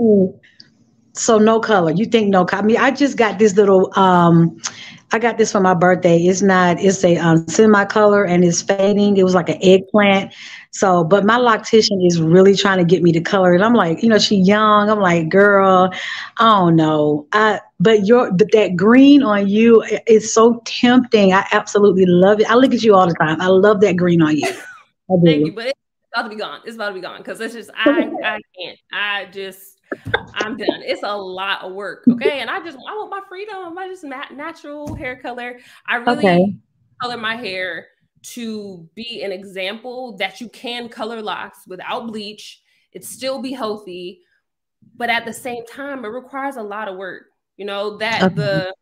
So 1.14 1.38
no 1.38 1.60
color. 1.60 1.92
You 1.92 2.06
think 2.06 2.30
no 2.30 2.46
color. 2.46 2.64
I 2.64 2.66
mean, 2.66 2.78
I 2.78 2.92
just 2.92 3.18
got 3.18 3.40
this 3.40 3.56
little 3.56 3.92
um 3.98 4.58
I 5.12 5.20
got 5.20 5.38
this 5.38 5.54
for 5.54 5.62
my 5.62 5.74
birthday. 5.74 6.18
It's 6.18 6.42
not, 6.42 6.80
it's 6.80 7.04
a 7.04 7.16
um, 7.18 7.48
semi-color 7.48 8.26
and 8.26 8.44
it's 8.44 8.62
fading. 8.62 9.16
It 9.16 9.24
was 9.24 9.34
like 9.34 9.48
an 9.48 9.58
eggplant. 9.62 10.34
So, 10.72 11.04
but 11.04 11.26
my 11.26 11.38
loctician 11.38 12.06
is 12.06 12.22
really 12.22 12.56
trying 12.56 12.78
to 12.80 12.84
get 12.84 13.02
me 13.02 13.14
to 13.14 13.22
color 13.22 13.54
it. 13.54 13.62
I'm 13.62 13.74
like, 13.74 14.04
you 14.04 14.10
know, 14.10 14.20
she 14.20 14.36
young. 14.36 14.90
I'm 14.90 15.00
like, 15.00 15.30
girl, 15.30 15.92
I 16.38 16.44
don't 16.44 16.76
know. 16.76 17.26
I 17.32 17.62
but 17.80 18.06
your 18.06 18.32
but 18.32 18.52
that 18.52 18.76
green 18.76 19.24
on 19.24 19.48
you 19.48 19.82
is 20.08 20.34
so 20.34 20.62
tempting. 20.66 21.34
I 21.34 21.46
absolutely 21.52 22.06
love 22.06 22.42
it. 22.42 22.50
I 22.50 22.56
look 22.56 22.74
at 22.74 22.84
you 22.84 22.94
all 22.94 23.08
the 23.08 23.16
time. 23.16 23.40
I 23.40 23.48
love 23.48 23.82
that 23.82 23.96
green 23.96 24.22
on 24.22 24.36
you. 24.36 24.48
Thank 25.24 25.46
you, 25.46 25.54
but 25.54 25.68
it's 25.68 25.80
about 26.14 26.24
to 26.24 26.30
be 26.30 26.36
gone. 26.36 26.62
It's 26.66 26.76
about 26.76 26.90
to 26.90 26.94
be 26.96 27.02
gone 27.02 27.20
because 27.20 27.40
it's 27.40 27.54
just 27.54 27.72
I 27.74 28.12
I 28.24 28.40
can't. 28.60 28.78
I 28.92 29.26
just 29.32 29.77
I'm 30.34 30.58
done. 30.58 30.82
It's 30.84 31.04
a 31.04 31.16
lot 31.16 31.64
of 31.64 31.74
work. 31.74 32.04
Okay. 32.08 32.40
And 32.40 32.50
I 32.50 32.60
just, 32.60 32.78
I 32.78 32.94
want 32.96 33.10
my 33.10 33.22
freedom. 33.28 33.78
I 33.78 33.88
just 33.88 34.04
nat- 34.04 34.36
natural 34.36 34.96
hair 34.96 35.16
color. 35.18 35.60
I 35.88 35.98
really 35.98 36.18
okay. 36.20 36.56
color 37.02 37.18
my 37.18 37.36
hair 37.36 37.88
to 38.24 38.90
be 38.96 39.24
an 39.24 39.32
example 39.32 40.18
that 40.18 40.42
you 40.42 40.50
can 40.50 40.90
color 40.90 41.22
locks 41.22 41.60
without 41.68 42.08
bleach. 42.08 42.62
It 42.92 43.06
still 43.06 43.42
be 43.42 43.52
healthy. 43.54 44.22
But 44.96 45.10
at 45.10 45.26
the 45.26 45.34
same 45.34 45.66
time, 45.66 46.04
it 46.06 46.10
requires 46.10 46.56
a 46.56 46.64
lot 46.64 46.88
of 46.88 46.98
work. 46.98 47.26
You 47.56 47.66
know, 47.66 47.98
that 47.98 48.24
okay. 48.24 48.36
the, 48.36 48.76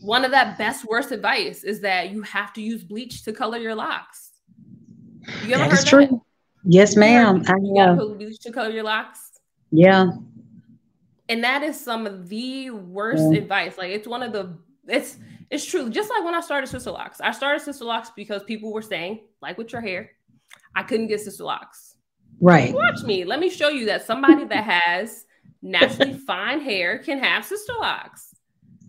one 0.00 0.24
of 0.24 0.30
that 0.30 0.58
best 0.58 0.84
worst 0.84 1.10
advice 1.12 1.64
is 1.64 1.80
that 1.80 2.10
you 2.10 2.22
have 2.22 2.52
to 2.54 2.62
use 2.62 2.82
bleach 2.82 3.24
to 3.24 3.32
color 3.32 3.58
your 3.58 3.74
locks. 3.74 4.32
You 5.44 5.54
ever 5.54 5.64
that 5.64 5.70
heard 5.70 5.86
true. 5.86 6.06
that? 6.06 6.20
Yes, 6.64 6.96
ma'am. 6.96 7.42
You 7.46 7.76
I 7.78 7.86
have. 7.86 7.98
bleach 7.98 8.40
to 8.40 8.52
color 8.52 8.70
your 8.70 8.84
locks. 8.84 9.27
Yeah. 9.70 10.12
And 11.28 11.44
that 11.44 11.62
is 11.62 11.78
some 11.78 12.06
of 12.06 12.28
the 12.28 12.70
worst 12.70 13.24
yeah. 13.30 13.38
advice. 13.38 13.76
Like 13.76 13.90
it's 13.90 14.08
one 14.08 14.22
of 14.22 14.32
the 14.32 14.56
it's 14.86 15.18
it's 15.50 15.64
true. 15.64 15.90
Just 15.90 16.10
like 16.10 16.24
when 16.24 16.34
I 16.34 16.40
started 16.40 16.66
Sister 16.66 16.90
Locks, 16.90 17.20
I 17.20 17.32
started 17.32 17.62
Sister 17.62 17.84
Locks 17.84 18.10
because 18.16 18.42
people 18.44 18.72
were 18.72 18.82
saying, 18.82 19.20
like 19.42 19.58
with 19.58 19.72
your 19.72 19.80
hair, 19.80 20.10
I 20.74 20.82
couldn't 20.82 21.08
get 21.08 21.20
Sister 21.20 21.44
Locks. 21.44 21.96
Right. 22.40 22.72
Watch 22.72 23.02
me. 23.02 23.24
Let 23.24 23.40
me 23.40 23.50
show 23.50 23.68
you 23.68 23.84
that 23.86 24.06
somebody 24.06 24.44
that 24.44 24.64
has 24.64 25.26
naturally 25.62 26.14
fine 26.26 26.60
hair 26.60 26.98
can 26.98 27.18
have 27.18 27.44
Sister 27.44 27.72
Locks. 27.80 28.34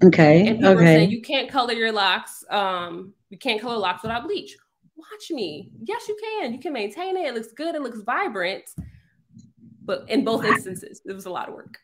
Okay. 0.04 0.48
And 0.48 0.60
people 0.60 0.74
okay. 0.74 0.86
saying 0.86 1.12
you 1.12 1.22
can't 1.22 1.50
color 1.50 1.74
your 1.74 1.92
locks. 1.92 2.44
Um, 2.50 3.14
you 3.30 3.38
can't 3.38 3.60
color 3.60 3.78
locks 3.78 4.04
without 4.04 4.24
bleach. 4.24 4.56
Watch 4.96 5.32
me. 5.32 5.72
Yes, 5.84 6.08
you 6.08 6.18
can. 6.22 6.54
You 6.54 6.60
can 6.60 6.74
maintain 6.74 7.18
it. 7.18 7.28
It 7.28 7.34
looks 7.34 7.52
good. 7.52 7.76
It 7.76 7.82
looks 7.82 8.02
vibrant 8.02 8.70
but 9.90 10.08
in 10.08 10.24
both 10.24 10.46
instances, 10.46 11.02
it 11.04 11.14
was 11.14 11.26
a 11.26 11.32
lot 11.32 11.50
of 11.50 11.56
work. 11.56 11.80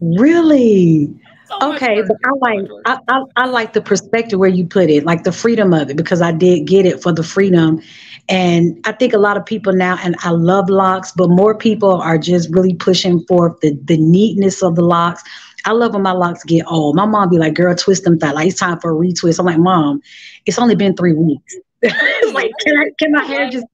really? 0.00 1.06
So 1.46 1.74
okay, 1.74 2.02
but 2.02 2.16
I 2.24 2.30
like 2.40 2.68
I, 2.86 2.98
I, 3.06 3.22
I, 3.36 3.46
like 3.46 3.72
the 3.72 3.80
perspective 3.80 4.40
where 4.40 4.48
you 4.48 4.66
put 4.66 4.90
it, 4.90 5.04
like 5.04 5.22
the 5.22 5.30
freedom 5.30 5.72
of 5.72 5.88
it, 5.90 5.96
because 5.96 6.20
I 6.20 6.32
did 6.32 6.66
get 6.66 6.86
it 6.86 7.00
for 7.00 7.12
the 7.12 7.22
freedom. 7.22 7.80
And 8.28 8.84
I 8.84 8.90
think 8.90 9.12
a 9.12 9.18
lot 9.18 9.36
of 9.36 9.46
people 9.46 9.72
now, 9.72 9.96
and 10.02 10.16
I 10.24 10.30
love 10.30 10.68
locks, 10.68 11.12
but 11.12 11.30
more 11.30 11.56
people 11.56 12.02
are 12.02 12.18
just 12.18 12.50
really 12.50 12.74
pushing 12.74 13.24
for 13.28 13.56
the, 13.62 13.78
the 13.84 13.96
neatness 13.96 14.60
of 14.60 14.74
the 14.74 14.82
locks. 14.82 15.22
I 15.66 15.72
love 15.72 15.94
when 15.94 16.02
my 16.02 16.10
locks 16.10 16.42
get 16.42 16.66
old. 16.66 16.96
My 16.96 17.06
mom 17.06 17.30
be 17.30 17.38
like, 17.38 17.54
girl, 17.54 17.76
twist 17.76 18.02
them 18.02 18.18
fat. 18.18 18.34
Like 18.34 18.48
it's 18.48 18.58
time 18.58 18.80
for 18.80 18.90
a 18.90 18.94
retwist. 18.94 19.38
I'm 19.38 19.46
like, 19.46 19.58
mom, 19.58 20.02
it's 20.46 20.58
only 20.58 20.74
been 20.74 20.96
three 20.96 21.14
weeks. 21.14 21.54
like, 22.32 22.50
can 22.60 22.76
I 22.76 22.90
can 22.98 23.12
my 23.12 23.22
hair 23.22 23.48
just 23.48 23.66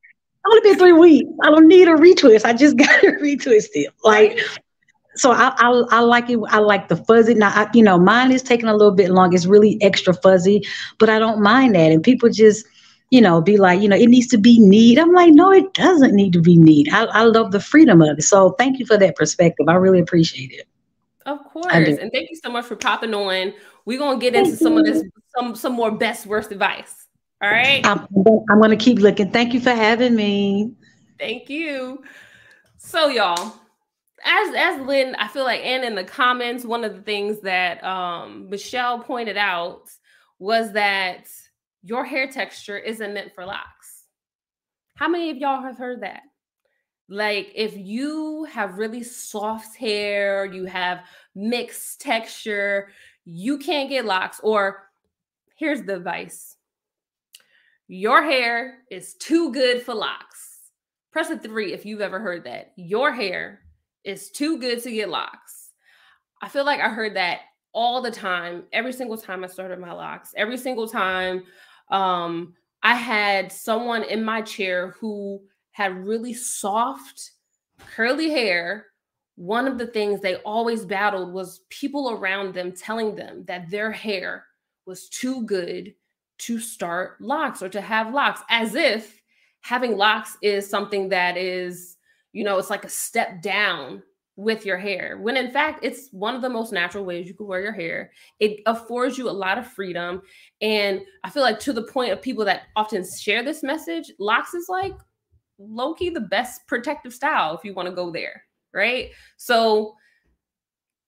only 0.46 0.60
been 0.60 0.78
three 0.78 0.92
weeks. 0.92 1.30
I 1.42 1.50
don't 1.50 1.68
need 1.68 1.88
a 1.88 1.94
retwist. 1.94 2.44
I 2.44 2.52
just 2.52 2.76
got 2.78 3.00
to 3.00 3.12
retwist 3.12 3.68
it. 3.74 3.92
Like, 4.02 4.38
so 5.16 5.32
I, 5.32 5.54
I, 5.56 5.70
I 5.90 6.00
like 6.00 6.28
it. 6.28 6.38
I 6.48 6.58
like 6.58 6.88
the 6.88 6.96
fuzzy. 6.96 7.34
Now, 7.34 7.48
I, 7.48 7.68
you 7.72 7.82
know, 7.82 7.98
mine 7.98 8.32
is 8.32 8.42
taking 8.42 8.68
a 8.68 8.74
little 8.74 8.94
bit 8.94 9.10
long. 9.10 9.32
It's 9.32 9.46
really 9.46 9.78
extra 9.80 10.14
fuzzy, 10.14 10.62
but 10.98 11.08
I 11.08 11.18
don't 11.18 11.40
mind 11.40 11.74
that. 11.74 11.92
And 11.92 12.02
people 12.02 12.28
just, 12.30 12.66
you 13.10 13.20
know, 13.20 13.40
be 13.40 13.56
like, 13.56 13.80
you 13.80 13.88
know, 13.88 13.96
it 13.96 14.08
needs 14.08 14.26
to 14.28 14.38
be 14.38 14.58
neat. 14.58 14.98
I'm 14.98 15.12
like, 15.12 15.32
no, 15.32 15.52
it 15.52 15.72
doesn't 15.74 16.14
need 16.14 16.32
to 16.32 16.40
be 16.40 16.56
neat. 16.56 16.92
I, 16.92 17.04
I 17.04 17.22
love 17.24 17.52
the 17.52 17.60
freedom 17.60 18.02
of 18.02 18.18
it. 18.18 18.22
So 18.22 18.50
thank 18.52 18.78
you 18.78 18.86
for 18.86 18.96
that 18.96 19.14
perspective. 19.16 19.68
I 19.68 19.74
really 19.74 20.00
appreciate 20.00 20.50
it. 20.50 20.66
Of 21.26 21.42
course. 21.44 21.72
And 21.72 22.10
thank 22.12 22.30
you 22.30 22.36
so 22.42 22.50
much 22.50 22.66
for 22.66 22.76
popping 22.76 23.14
on. 23.14 23.54
We're 23.86 23.98
gonna 23.98 24.18
get 24.18 24.34
into 24.34 24.56
some 24.56 24.76
of 24.76 24.84
this, 24.84 25.02
some 25.36 25.54
some 25.54 25.72
more 25.72 25.90
best 25.90 26.26
worst 26.26 26.52
advice. 26.52 27.03
All 27.44 27.50
right. 27.50 27.84
I'm, 27.84 28.06
I'm 28.48 28.58
going 28.58 28.70
to 28.70 28.76
keep 28.76 29.00
looking. 29.00 29.30
Thank 29.30 29.52
you 29.52 29.60
for 29.60 29.72
having 29.72 30.14
me. 30.14 30.72
Thank 31.18 31.50
you. 31.50 32.02
So, 32.78 33.08
y'all, 33.08 33.54
as 34.24 34.54
as 34.56 34.80
Lynn, 34.86 35.14
I 35.16 35.28
feel 35.28 35.44
like, 35.44 35.60
and 35.62 35.84
in 35.84 35.94
the 35.94 36.04
comments, 36.04 36.64
one 36.64 36.84
of 36.84 36.96
the 36.96 37.02
things 37.02 37.40
that 37.40 37.84
um, 37.84 38.48
Michelle 38.48 38.98
pointed 39.00 39.36
out 39.36 39.90
was 40.38 40.72
that 40.72 41.28
your 41.82 42.04
hair 42.04 42.30
texture 42.30 42.78
isn't 42.78 43.12
meant 43.12 43.34
for 43.34 43.44
locks. 43.44 44.04
How 44.94 45.08
many 45.08 45.30
of 45.30 45.36
y'all 45.36 45.60
have 45.60 45.76
heard 45.76 46.02
that? 46.02 46.22
Like, 47.10 47.52
if 47.54 47.76
you 47.76 48.44
have 48.44 48.78
really 48.78 49.02
soft 49.02 49.76
hair, 49.76 50.46
you 50.46 50.64
have 50.64 51.00
mixed 51.34 52.00
texture, 52.00 52.88
you 53.26 53.58
can't 53.58 53.90
get 53.90 54.06
locks. 54.06 54.40
Or 54.42 54.88
here's 55.56 55.82
the 55.82 55.96
advice 55.96 56.53
your 57.88 58.22
hair 58.22 58.78
is 58.90 59.14
too 59.14 59.52
good 59.52 59.82
for 59.82 59.94
locks. 59.94 60.70
Press 61.12 61.30
a 61.30 61.38
three 61.38 61.72
if 61.72 61.84
you've 61.84 62.00
ever 62.00 62.18
heard 62.18 62.44
that. 62.44 62.72
Your 62.76 63.12
hair 63.12 63.60
is 64.04 64.30
too 64.30 64.58
good 64.58 64.82
to 64.82 64.90
get 64.90 65.08
locks. 65.08 65.70
I 66.42 66.48
feel 66.48 66.64
like 66.64 66.80
I 66.80 66.88
heard 66.88 67.16
that 67.16 67.40
all 67.72 68.00
the 68.00 68.10
time, 68.10 68.64
every 68.72 68.92
single 68.92 69.16
time 69.16 69.44
I 69.44 69.48
started 69.48 69.78
my 69.78 69.92
locks, 69.92 70.32
every 70.36 70.56
single 70.56 70.88
time 70.88 71.44
um, 71.90 72.54
I 72.82 72.94
had 72.94 73.52
someone 73.52 74.04
in 74.04 74.24
my 74.24 74.42
chair 74.42 74.94
who 75.00 75.42
had 75.72 76.06
really 76.06 76.32
soft, 76.32 77.32
curly 77.94 78.30
hair. 78.30 78.86
One 79.36 79.66
of 79.66 79.78
the 79.78 79.86
things 79.88 80.20
they 80.20 80.36
always 80.36 80.84
battled 80.84 81.32
was 81.32 81.62
people 81.68 82.12
around 82.12 82.54
them 82.54 82.72
telling 82.72 83.16
them 83.16 83.44
that 83.46 83.70
their 83.70 83.90
hair 83.90 84.46
was 84.86 85.08
too 85.08 85.44
good 85.44 85.94
to 86.38 86.58
start 86.58 87.20
locks 87.20 87.62
or 87.62 87.68
to 87.68 87.80
have 87.80 88.12
locks 88.12 88.40
as 88.48 88.74
if 88.74 89.22
having 89.60 89.96
locks 89.96 90.36
is 90.42 90.68
something 90.68 91.08
that 91.08 91.36
is 91.36 91.96
you 92.32 92.44
know 92.44 92.58
it's 92.58 92.70
like 92.70 92.84
a 92.84 92.88
step 92.88 93.40
down 93.42 94.02
with 94.36 94.66
your 94.66 94.76
hair 94.76 95.18
when 95.18 95.36
in 95.36 95.50
fact 95.52 95.84
it's 95.84 96.08
one 96.10 96.34
of 96.34 96.42
the 96.42 96.48
most 96.48 96.72
natural 96.72 97.04
ways 97.04 97.28
you 97.28 97.34
can 97.34 97.46
wear 97.46 97.60
your 97.60 97.72
hair. 97.72 98.10
It 98.40 98.60
affords 98.66 99.16
you 99.16 99.30
a 99.30 99.30
lot 99.30 99.58
of 99.58 99.66
freedom 99.66 100.22
and 100.60 101.00
i 101.22 101.30
feel 101.30 101.42
like 101.42 101.60
to 101.60 101.72
the 101.72 101.84
point 101.84 102.12
of 102.12 102.20
people 102.20 102.44
that 102.44 102.62
often 102.74 103.04
share 103.04 103.44
this 103.44 103.62
message 103.62 104.10
locks 104.18 104.54
is 104.54 104.66
like 104.68 104.94
low-key 105.58 106.10
the 106.10 106.20
best 106.20 106.66
protective 106.66 107.14
style 107.14 107.56
if 107.56 107.64
you 107.64 107.72
want 107.74 107.88
to 107.88 107.94
go 107.94 108.10
there 108.10 108.42
right? 108.74 109.10
So 109.36 109.94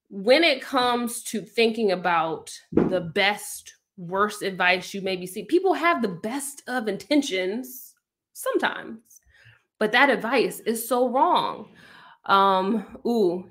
when 0.09 0.45
it 0.45 0.63
comes 0.63 1.23
to 1.25 1.43
thinking 1.43 1.93
about 1.93 2.51
the 2.73 3.01
best 3.01 3.75
worst 3.97 4.43
advice 4.43 4.93
you 4.93 5.01
maybe 5.01 5.27
see. 5.27 5.45
People 5.45 5.73
have 5.75 6.03
the 6.03 6.09
best 6.09 6.63
of 6.69 6.89
intentions 6.89 7.95
sometimes, 8.33 9.01
but 9.79 9.93
that 9.93 10.11
advice 10.11 10.61
is 10.61 10.87
so 10.87 11.09
wrong. 11.09 11.71
Um, 12.27 13.01
ooh, 13.07 13.51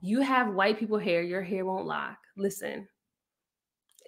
you 0.00 0.20
have 0.20 0.54
white 0.54 0.78
people 0.78 0.98
hair, 0.98 1.22
your 1.22 1.42
hair 1.42 1.64
won't 1.64 1.86
lock. 1.86 2.18
Listen, 2.36 2.88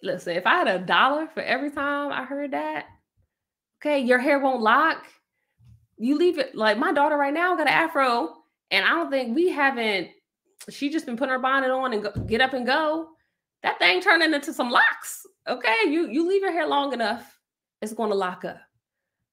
listen, 0.02 0.36
if 0.36 0.46
I 0.46 0.56
had 0.58 0.68
a 0.68 0.78
dollar 0.78 1.28
for 1.28 1.42
every 1.42 1.70
time 1.70 2.12
I 2.12 2.24
heard 2.24 2.50
that, 2.52 2.86
okay, 3.80 4.00
your 4.00 4.18
hair 4.18 4.38
won't 4.38 4.62
lock. 4.62 5.04
You 5.98 6.18
leave 6.18 6.38
it 6.38 6.54
like 6.54 6.78
my 6.78 6.92
daughter 6.92 7.16
right 7.16 7.32
now 7.32 7.56
got 7.56 7.68
an 7.68 7.72
afro, 7.72 8.34
and 8.70 8.84
I 8.84 8.90
don't 8.90 9.10
think 9.10 9.34
we 9.34 9.48
haven't. 9.48 10.08
She 10.68 10.90
just 10.90 11.06
been 11.06 11.16
putting 11.16 11.32
her 11.32 11.38
bonnet 11.38 11.70
on 11.70 11.92
and 11.92 12.02
go, 12.02 12.10
get 12.26 12.40
up 12.40 12.52
and 12.52 12.66
go. 12.66 13.08
That 13.62 13.78
thing 13.78 14.00
turning 14.00 14.34
into 14.34 14.52
some 14.52 14.70
locks. 14.70 15.26
Okay, 15.48 15.74
you 15.86 16.08
you 16.08 16.28
leave 16.28 16.42
your 16.42 16.52
hair 16.52 16.66
long 16.66 16.92
enough, 16.92 17.38
it's 17.82 17.92
going 17.92 18.10
to 18.10 18.16
lock 18.16 18.44
up. 18.44 18.58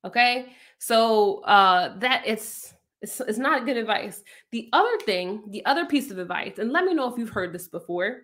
Okay, 0.06 0.53
so 0.80 1.44
uh, 1.44 1.98
that 2.00 2.24
it's 2.25 2.74
it's 3.01 3.20
it's 3.22 3.38
not 3.38 3.65
good 3.65 3.77
advice. 3.77 4.24
The 4.51 4.70
other 4.74 4.98
thing, 5.06 5.44
the 5.50 5.65
other 5.65 5.86
piece 5.86 6.12
of 6.12 6.20
advice, 6.20 6.58
and 6.58 6.72
let 6.72 6.86
me 6.86 6.94
know 6.94 7.12
if 7.12 7.18
you've 7.18 7.30
heard 7.30 7.53
this 7.53 7.68
before. 7.68 8.22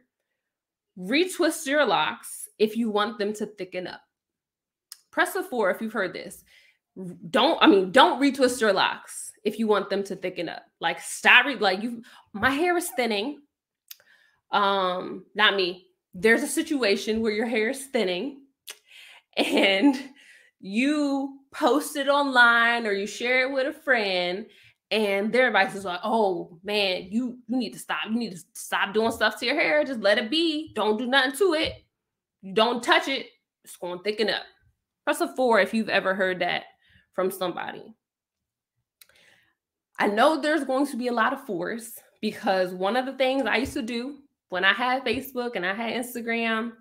Retwist 0.98 1.66
your 1.66 1.86
locks 1.86 2.50
if 2.58 2.76
you 2.76 2.90
want 2.90 3.20
them 3.20 3.34
to 3.34 3.46
thicken 3.46 3.88
up. 3.88 4.02
Press 5.12 5.36
a 5.36 5.44
four 5.44 5.72
if 5.72 5.82
you've 5.82 5.94
heard 5.94 6.14
this. 6.14 6.44
don't 7.30 7.58
I 7.62 7.68
mean 7.68 7.92
don't 7.92 8.22
retwist 8.22 8.60
your 8.60 8.74
locks 8.74 9.32
if 9.44 9.58
you 9.58 9.68
want 9.68 9.90
them 9.90 10.04
to 10.04 10.16
thicken 10.16 10.50
up. 10.50 10.64
Like 10.82 11.00
stop 11.00 11.46
re- 11.46 11.56
like 11.56 11.82
you 11.82 12.04
my 12.34 12.50
hair 12.50 12.76
is 12.78 12.90
thinning. 12.90 13.42
Um, 14.52 15.26
not 15.36 15.56
me. 15.56 15.86
There's 16.14 16.44
a 16.44 16.48
situation 16.48 17.22
where 17.22 17.32
your 17.32 17.46
hair 17.46 17.70
is 17.70 17.86
thinning 17.86 18.42
and 19.38 19.98
you 20.60 21.40
post 21.52 21.96
it 21.96 22.08
online 22.08 22.86
or 22.86 22.92
you 22.92 23.08
share 23.08 23.48
it 23.48 23.54
with 23.54 23.68
a 23.68 23.74
friend 23.74 24.46
and 24.92 25.32
their 25.32 25.48
advice 25.48 25.76
is 25.76 25.86
like, 25.86 26.00
oh 26.04 26.60
man, 26.64 27.08
you 27.12 27.38
you 27.48 27.58
need 27.58 27.74
to 27.74 27.80
stop. 27.80 28.00
You 28.10 28.18
need 28.18 28.32
to 28.32 28.42
stop 28.54 28.94
doing 28.94 29.12
stuff 29.12 29.40
to 29.40 29.46
your 29.46 29.56
hair. 29.56 29.84
Just 29.84 30.00
let 30.00 30.18
it 30.18 30.32
be. 30.32 30.72
Don't 30.74 30.98
do 30.98 31.06
nothing 31.06 31.38
to 31.38 31.54
it. 31.54 31.74
don't 32.54 32.84
touch 32.84 33.08
it. 33.08 33.28
It's 33.64 33.78
going 33.78 34.00
to 34.00 34.04
thicken 34.04 34.30
up. 34.30 34.44
Press 35.06 35.22
a 35.22 35.36
four 35.36 35.60
if 35.60 35.74
you've 35.74 35.90
ever 35.90 36.16
heard 36.16 36.40
that 36.40 36.64
from 37.14 37.30
somebody. 37.30 37.94
I 40.00 40.08
know 40.08 40.42
there's 40.42 40.64
going 40.64 40.88
to 40.88 40.98
be 40.98 41.08
a 41.08 41.14
lot 41.14 41.34
of 41.34 41.46
fours 41.46 41.94
because 42.22 42.74
one 42.74 42.96
of 42.96 43.06
the 43.06 43.14
things 43.14 43.44
I 43.46 43.58
used 43.58 43.74
to 43.74 43.82
do 43.82 44.20
when 44.50 44.66
I 44.66 44.74
had 44.74 45.06
Facebook 45.06 45.56
and 45.56 45.66
I 45.66 45.74
had 45.74 45.94
Instagram 45.94 46.74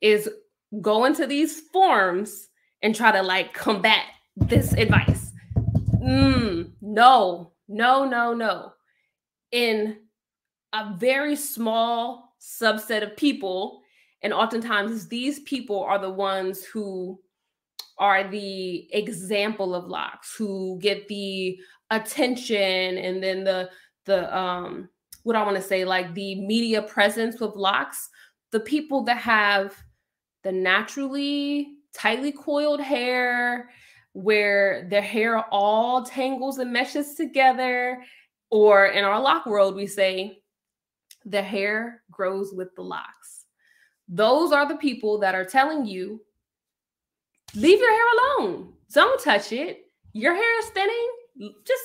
is 0.00 0.28
go 0.80 1.04
into 1.04 1.26
these 1.26 1.60
forums 1.72 2.48
and 2.82 2.94
try 2.94 3.12
to 3.12 3.22
like 3.22 3.54
combat 3.54 4.04
this 4.36 4.72
advice. 4.72 5.32
Mm, 6.02 6.72
no, 6.82 7.52
no, 7.68 8.04
no, 8.04 8.34
no. 8.34 8.72
In 9.52 9.98
a 10.72 10.94
very 10.98 11.36
small 11.36 12.34
subset 12.40 13.02
of 13.02 13.16
people, 13.16 13.80
and 14.22 14.32
oftentimes 14.32 15.08
these 15.08 15.40
people 15.40 15.82
are 15.82 15.98
the 15.98 16.10
ones 16.10 16.64
who 16.64 17.20
are 17.98 18.28
the 18.28 18.88
example 18.92 19.74
of 19.74 19.86
locks, 19.86 20.34
who 20.36 20.78
get 20.80 21.06
the 21.08 21.58
attention 21.90 22.98
and 22.98 23.22
then 23.22 23.44
the 23.44 23.70
the 24.06 24.36
um 24.36 24.88
what 25.24 25.36
I 25.36 25.42
want 25.42 25.56
to 25.56 25.62
say, 25.62 25.84
like 25.84 26.14
the 26.14 26.40
media 26.40 26.80
presence 26.82 27.40
with 27.40 27.56
locks, 27.56 28.08
the 28.52 28.60
people 28.60 29.02
that 29.04 29.18
have 29.18 29.74
the 30.44 30.52
naturally 30.52 31.78
tightly 31.92 32.30
coiled 32.30 32.80
hair, 32.80 33.70
where 34.12 34.86
their 34.88 35.02
hair 35.02 35.40
all 35.50 36.04
tangles 36.04 36.58
and 36.58 36.72
meshes 36.72 37.14
together, 37.14 38.02
or 38.50 38.86
in 38.86 39.04
our 39.04 39.20
lock 39.20 39.46
world, 39.46 39.74
we 39.74 39.86
say 39.86 40.40
the 41.24 41.42
hair 41.42 42.02
grows 42.10 42.52
with 42.52 42.74
the 42.76 42.82
locks. 42.82 43.46
Those 44.08 44.52
are 44.52 44.68
the 44.68 44.76
people 44.76 45.18
that 45.20 45.34
are 45.34 45.44
telling 45.44 45.86
you, 45.86 46.20
leave 47.56 47.80
your 47.80 47.92
hair 47.92 48.04
alone. 48.38 48.74
Don't 48.92 49.20
touch 49.20 49.50
it. 49.52 49.86
Your 50.12 50.34
hair 50.34 50.58
is 50.60 50.66
thinning. 50.66 51.08
Just, 51.66 51.82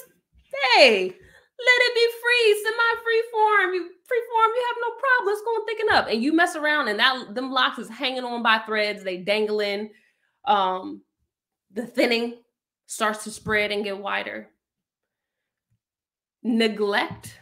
hey, 0.76 1.16
let 1.60 1.82
it 1.82 1.96
be 1.96 2.08
free, 2.22 2.64
semi-free 2.64 3.24
form. 3.32 3.74
You 3.74 3.90
free 4.08 4.24
form, 4.32 4.52
you 4.56 4.66
have 4.68 4.78
no 4.82 4.92
problem. 4.98 5.34
It's 5.34 5.42
going 5.42 5.62
to 5.62 5.66
thicken 5.66 5.90
up. 5.92 6.08
And 6.10 6.24
you 6.24 6.34
mess 6.34 6.56
around 6.56 6.88
and 6.88 7.00
that 7.00 7.36
them 7.36 7.52
locks 7.52 7.80
is 7.80 7.90
hanging 7.90 8.24
on 8.24 8.42
by 8.42 8.60
threads. 8.60 9.04
They 9.04 9.18
dangling 9.18 9.90
um, 10.46 11.02
the 11.72 11.86
thinning 11.86 12.38
starts 12.86 13.24
to 13.26 13.32
spread 13.32 13.72
and 13.72 13.84
get 13.84 13.98
wider. 13.98 14.50
Neglect 16.42 17.40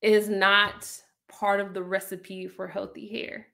is 0.00 0.28
not 0.28 0.90
part 1.28 1.60
of 1.60 1.74
the 1.74 1.82
recipe 1.82 2.48
for 2.48 2.66
healthy 2.66 3.08
hair 3.08 3.48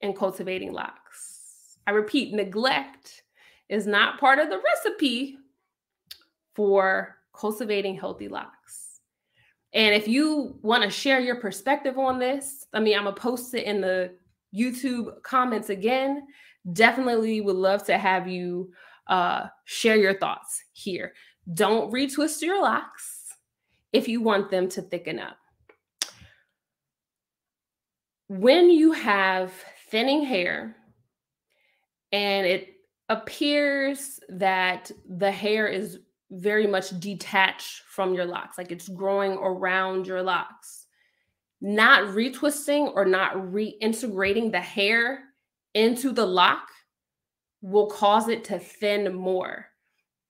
and 0.00 0.16
cultivating 0.16 0.72
locks. 0.72 1.78
I 1.86 1.90
repeat, 1.90 2.32
neglect 2.32 3.22
is 3.68 3.86
not 3.86 4.18
part 4.18 4.38
of 4.38 4.48
the 4.48 4.60
recipe 4.60 5.36
for 6.54 7.16
cultivating 7.32 7.96
healthy 7.96 8.28
locks. 8.28 9.00
And 9.74 9.94
if 9.94 10.06
you 10.06 10.58
want 10.62 10.82
to 10.82 10.90
share 10.90 11.20
your 11.20 11.36
perspective 11.36 11.98
on 11.98 12.18
this, 12.18 12.66
I 12.72 12.80
mean, 12.80 12.96
I'm 12.96 13.04
going 13.04 13.14
to 13.14 13.20
post 13.20 13.54
it 13.54 13.64
in 13.64 13.80
the 13.80 14.14
YouTube 14.54 15.22
comments 15.22 15.70
again 15.70 16.26
definitely 16.72 17.40
would 17.40 17.56
love 17.56 17.84
to 17.86 17.98
have 17.98 18.28
you 18.28 18.72
uh, 19.08 19.46
share 19.64 19.96
your 19.96 20.18
thoughts 20.18 20.62
here. 20.72 21.12
Don't 21.54 21.92
retwist 21.92 22.42
your 22.42 22.62
locks 22.62 23.28
if 23.92 24.08
you 24.08 24.20
want 24.20 24.50
them 24.50 24.68
to 24.70 24.82
thicken 24.82 25.18
up. 25.18 25.36
When 28.28 28.70
you 28.70 28.92
have 28.92 29.52
thinning 29.88 30.24
hair 30.24 30.76
and 32.12 32.46
it 32.46 32.76
appears 33.08 34.20
that 34.28 34.90
the 35.08 35.30
hair 35.30 35.66
is 35.66 35.98
very 36.32 36.66
much 36.66 36.98
detached 36.98 37.82
from 37.86 38.14
your 38.14 38.24
locks, 38.24 38.56
like 38.56 38.72
it's 38.72 38.88
growing 38.88 39.32
around 39.32 40.06
your 40.06 40.22
locks, 40.22 40.86
not 41.60 42.08
retwisting 42.14 42.90
or 42.94 43.04
not 43.04 43.34
reintegrating 43.34 44.50
the 44.50 44.60
hair 44.60 45.24
into 45.74 46.12
the 46.12 46.24
lock 46.24 46.68
will 47.60 47.86
cause 47.86 48.28
it 48.28 48.44
to 48.44 48.58
thin 48.58 49.14
more 49.14 49.66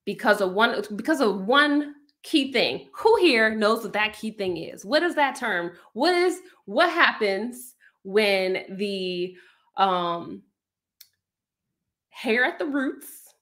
because 0.04 0.40
of 0.40 0.52
one 0.52 0.82
because 0.96 1.20
of 1.20 1.46
one 1.46 1.94
key 2.22 2.52
thing. 2.52 2.88
Who 2.96 3.16
here 3.16 3.54
knows 3.54 3.82
what 3.82 3.92
that 3.94 4.18
key 4.18 4.32
thing 4.32 4.56
is? 4.56 4.84
What 4.84 5.02
is 5.02 5.14
that 5.14 5.36
term? 5.36 5.72
What 5.92 6.14
is 6.14 6.40
what 6.66 6.90
happens 6.90 7.74
when 8.02 8.76
the 8.76 9.36
um 9.76 10.42
hair 12.10 12.44
at 12.44 12.58
the 12.58 12.66
roots 12.66 13.34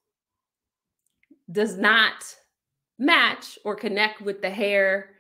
does 1.51 1.77
not 1.77 2.13
match 3.01 3.59
or 3.65 3.75
connect 3.75 4.21
with 4.21 4.43
the 4.43 4.51
hair 4.51 5.11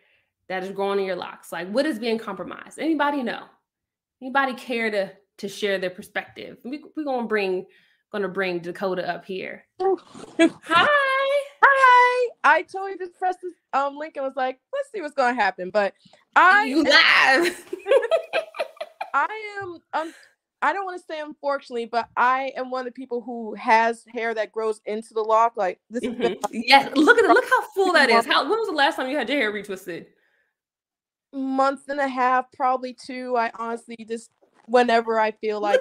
that 0.49 0.62
is 0.62 0.71
growing 0.71 1.01
in 1.01 1.07
your 1.07 1.16
locks? 1.16 1.51
Like 1.51 1.69
what 1.71 1.87
is 1.87 1.99
being 1.99 2.19
compromised? 2.19 2.79
Anybody 2.79 3.25
know? 3.25 3.45
Anybody 4.23 4.55
care 4.55 4.90
to 4.90 5.11
to 5.38 5.49
share 5.49 5.79
their 5.79 5.90
perspective. 5.90 6.59
We, 6.64 6.85
we're 6.97 7.05
gonna 7.05 7.27
bring 7.27 7.66
gonna 8.12 8.29
bring 8.29 8.59
Dakota 8.61 9.09
up 9.09 9.25
here. 9.25 9.64
Hi. 9.81 10.87
Hi. 11.62 12.31
I 12.45 12.62
totally 12.62 12.99
just 12.99 13.14
pressed 13.19 13.38
this 13.43 13.55
um 13.73 13.97
link 13.97 14.16
and 14.16 14.25
was 14.25 14.37
like, 14.37 14.59
let's 14.73 14.90
see 14.93 15.01
what's 15.01 15.14
gonna 15.14 15.35
happen. 15.35 15.71
But 15.71 15.95
I 16.37 16.64
you 16.64 16.85
live. 16.85 17.64
I 19.14 19.61
am 19.62 19.79
um 19.93 20.12
I 20.62 20.73
don't 20.73 20.85
want 20.85 21.01
to 21.01 21.07
say 21.07 21.20
unfortunately, 21.20 21.87
but 21.87 22.09
I 22.16 22.53
am 22.57 22.70
one 22.70 22.81
of 22.81 22.87
the 22.87 22.99
people 22.99 23.23
who 23.23 23.55
has 23.55 24.05
hair 24.12 24.35
that 24.35 24.53
grows 24.53 24.81
into 24.85 25.14
the 25.14 25.23
lock. 25.23 25.55
Like 25.57 25.81
this 25.88 26.05
mm-hmm. 26.05 26.23
is 26.23 26.37
yes. 26.53 26.94
Look 26.94 27.18
at 27.18 27.25
it. 27.25 27.31
Look 27.31 27.49
how 27.49 27.62
full 27.75 27.92
that 27.94 28.11
is. 28.11 28.27
How 28.27 28.42
when 28.42 28.59
was 28.59 28.68
the 28.68 28.75
last 28.75 28.96
time 28.96 29.09
you 29.09 29.16
had 29.16 29.29
your 29.29 29.38
hair 29.38 29.53
retwisted? 29.53 30.07
Month 31.33 31.88
and 31.88 32.01
a 32.01 32.09
half, 32.09 32.51
probably 32.53 32.94
two. 32.94 33.37
I 33.37 33.51
honestly 33.59 33.96
just 34.09 34.31
whenever 34.66 35.18
I 35.18 35.31
feel 35.33 35.61
like 35.61 35.81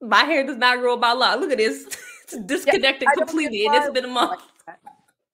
my 0.00 0.24
hair 0.24 0.44
does 0.44 0.56
not 0.56 0.78
grow 0.80 0.94
about 0.94 1.18
lot. 1.18 1.40
Look 1.40 1.52
at 1.52 1.58
this. 1.58 1.86
it's 2.24 2.36
disconnected 2.44 3.08
yeah, 3.08 3.24
completely 3.24 3.66
and 3.66 3.74
it's 3.76 3.90
been 3.90 4.04
a 4.04 4.08
month. 4.08 4.42
Like 4.66 4.76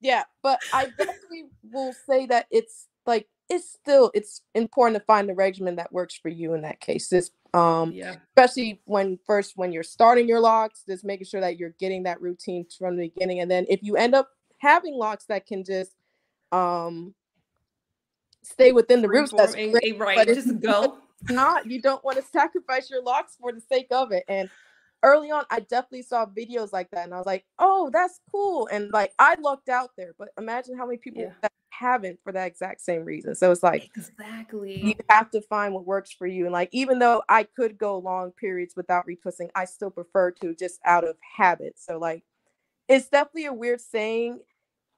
yeah, 0.00 0.24
but 0.42 0.60
I 0.72 0.86
definitely 0.96 1.44
will 1.62 1.92
say 2.06 2.26
that 2.26 2.46
it's 2.50 2.86
like 3.06 3.26
it's 3.48 3.72
still 3.72 4.10
it's 4.14 4.42
important 4.54 5.00
to 5.00 5.06
find 5.06 5.28
the 5.28 5.34
regimen 5.34 5.76
that 5.76 5.92
works 5.92 6.14
for 6.14 6.28
you 6.28 6.54
in 6.54 6.62
that 6.62 6.80
case. 6.80 7.08
This 7.08 7.30
um 7.54 7.92
yeah. 7.92 8.16
especially 8.36 8.80
when 8.84 9.18
first 9.26 9.52
when 9.56 9.72
you're 9.72 9.82
starting 9.82 10.28
your 10.28 10.40
locks, 10.40 10.84
just 10.88 11.04
making 11.04 11.26
sure 11.26 11.40
that 11.40 11.58
you're 11.58 11.74
getting 11.78 12.02
that 12.04 12.20
routine 12.20 12.66
from 12.78 12.96
the 12.96 13.08
beginning. 13.08 13.40
And 13.40 13.50
then 13.50 13.66
if 13.68 13.82
you 13.82 13.96
end 13.96 14.14
up 14.14 14.28
having 14.58 14.94
locks 14.94 15.24
that 15.26 15.46
can 15.46 15.64
just 15.64 15.92
um 16.52 17.14
stay 18.42 18.72
within 18.72 19.02
the 19.02 19.08
roots, 19.08 19.32
that's 19.36 19.54
great. 19.54 19.98
Right, 19.98 20.26
just 20.26 20.60
go 20.60 20.98
not 21.28 21.66
you 21.66 21.80
don't 21.80 22.04
want 22.04 22.16
to 22.16 22.24
sacrifice 22.24 22.90
your 22.90 23.02
locks 23.02 23.36
for 23.40 23.52
the 23.52 23.60
sake 23.60 23.88
of 23.90 24.12
it 24.12 24.24
and 24.28 24.48
early 25.02 25.30
on 25.30 25.44
i 25.50 25.60
definitely 25.60 26.02
saw 26.02 26.26
videos 26.26 26.72
like 26.72 26.90
that 26.90 27.04
and 27.04 27.14
i 27.14 27.16
was 27.16 27.26
like 27.26 27.44
oh 27.58 27.90
that's 27.92 28.20
cool 28.30 28.68
and 28.70 28.90
like 28.92 29.12
i 29.18 29.36
lucked 29.40 29.68
out 29.68 29.90
there 29.96 30.12
but 30.18 30.28
imagine 30.38 30.76
how 30.76 30.86
many 30.86 30.98
people 30.98 31.22
yeah. 31.22 31.48
Haven't 31.78 32.18
for 32.22 32.32
that 32.32 32.46
exact 32.46 32.80
same 32.80 33.04
reason. 33.04 33.34
So 33.34 33.50
it's 33.50 33.62
like 33.62 33.90
exactly. 33.96 34.80
you 34.82 34.94
have 35.08 35.30
to 35.30 35.40
find 35.42 35.74
what 35.74 35.86
works 35.86 36.10
for 36.10 36.26
you 36.26 36.44
and 36.44 36.52
like 36.52 36.68
even 36.72 36.98
though 36.98 37.22
i 37.28 37.42
could 37.44 37.78
go 37.78 37.98
long 37.98 38.32
periods 38.32 38.74
without 38.76 39.06
retwisting 39.06 39.48
i 39.54 39.64
still 39.64 39.90
prefer 39.90 40.30
to 40.30 40.54
just 40.54 40.80
out 40.84 41.04
of 41.04 41.16
habit. 41.36 41.74
So 41.78 41.98
like 41.98 42.24
it's 42.88 43.08
definitely 43.08 43.46
a 43.46 43.52
weird 43.52 43.80
saying 43.80 44.40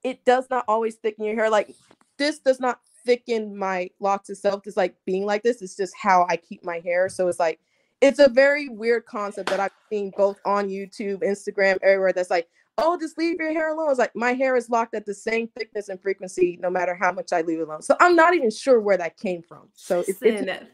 it 0.02 0.24
does 0.24 0.46
not 0.50 0.64
always 0.68 0.94
thicken 0.96 1.24
your 1.24 1.34
hair 1.34 1.50
like 1.50 1.74
this 2.16 2.38
does 2.38 2.60
not 2.60 2.80
thicken 3.04 3.56
my 3.56 3.90
locks 3.98 4.30
itself 4.30 4.62
just 4.64 4.76
like 4.76 4.94
being 5.06 5.24
like 5.24 5.42
this 5.42 5.62
it's 5.62 5.76
just 5.76 5.94
how 6.00 6.26
i 6.28 6.36
keep 6.36 6.64
my 6.64 6.80
hair. 6.80 7.08
So 7.08 7.28
it's 7.28 7.40
like 7.40 7.60
it's 8.00 8.18
a 8.18 8.28
very 8.28 8.68
weird 8.68 9.04
concept 9.04 9.50
that 9.50 9.60
i've 9.60 9.72
seen 9.90 10.10
both 10.16 10.38
on 10.46 10.68
youtube 10.68 11.22
instagram 11.22 11.76
everywhere 11.82 12.12
that's 12.12 12.30
like 12.30 12.48
oh 12.80 12.98
just 12.98 13.16
leave 13.18 13.36
your 13.38 13.52
hair 13.52 13.72
alone 13.74 13.90
it's 13.90 13.98
like 13.98 14.14
my 14.14 14.32
hair 14.32 14.56
is 14.56 14.68
locked 14.68 14.94
at 14.94 15.06
the 15.06 15.14
same 15.14 15.48
thickness 15.56 15.88
and 15.88 16.00
frequency 16.00 16.58
no 16.62 16.70
matter 16.70 16.94
how 16.94 17.12
much 17.12 17.32
i 17.32 17.40
leave 17.42 17.60
it 17.60 17.68
alone 17.68 17.82
so 17.82 17.96
i'm 18.00 18.16
not 18.16 18.34
even 18.34 18.50
sure 18.50 18.80
where 18.80 18.96
that 18.96 19.16
came 19.16 19.42
from 19.42 19.68
so 19.74 20.00
it's, 20.00 20.20
it's 20.22 20.66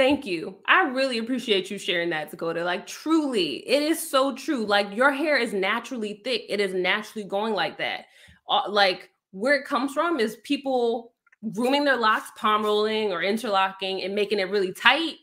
Thank 0.00 0.24
you. 0.24 0.56
I 0.66 0.84
really 0.84 1.18
appreciate 1.18 1.70
you 1.70 1.76
sharing 1.76 2.08
that, 2.08 2.30
Dakota. 2.30 2.64
Like, 2.64 2.86
truly, 2.86 3.56
it 3.68 3.82
is 3.82 4.10
so 4.10 4.34
true. 4.34 4.64
Like, 4.64 4.96
your 4.96 5.12
hair 5.12 5.36
is 5.36 5.52
naturally 5.52 6.22
thick, 6.24 6.46
it 6.48 6.58
is 6.58 6.72
naturally 6.72 7.28
going 7.28 7.52
like 7.52 7.76
that. 7.76 8.06
Uh, 8.48 8.62
like, 8.66 9.10
where 9.32 9.54
it 9.54 9.66
comes 9.66 9.92
from 9.92 10.18
is 10.18 10.38
people 10.42 11.12
grooming 11.52 11.84
their 11.84 11.98
locks, 11.98 12.30
palm 12.34 12.62
rolling 12.62 13.12
or 13.12 13.22
interlocking 13.22 14.02
and 14.02 14.14
making 14.14 14.38
it 14.38 14.48
really 14.48 14.72
tight. 14.72 15.16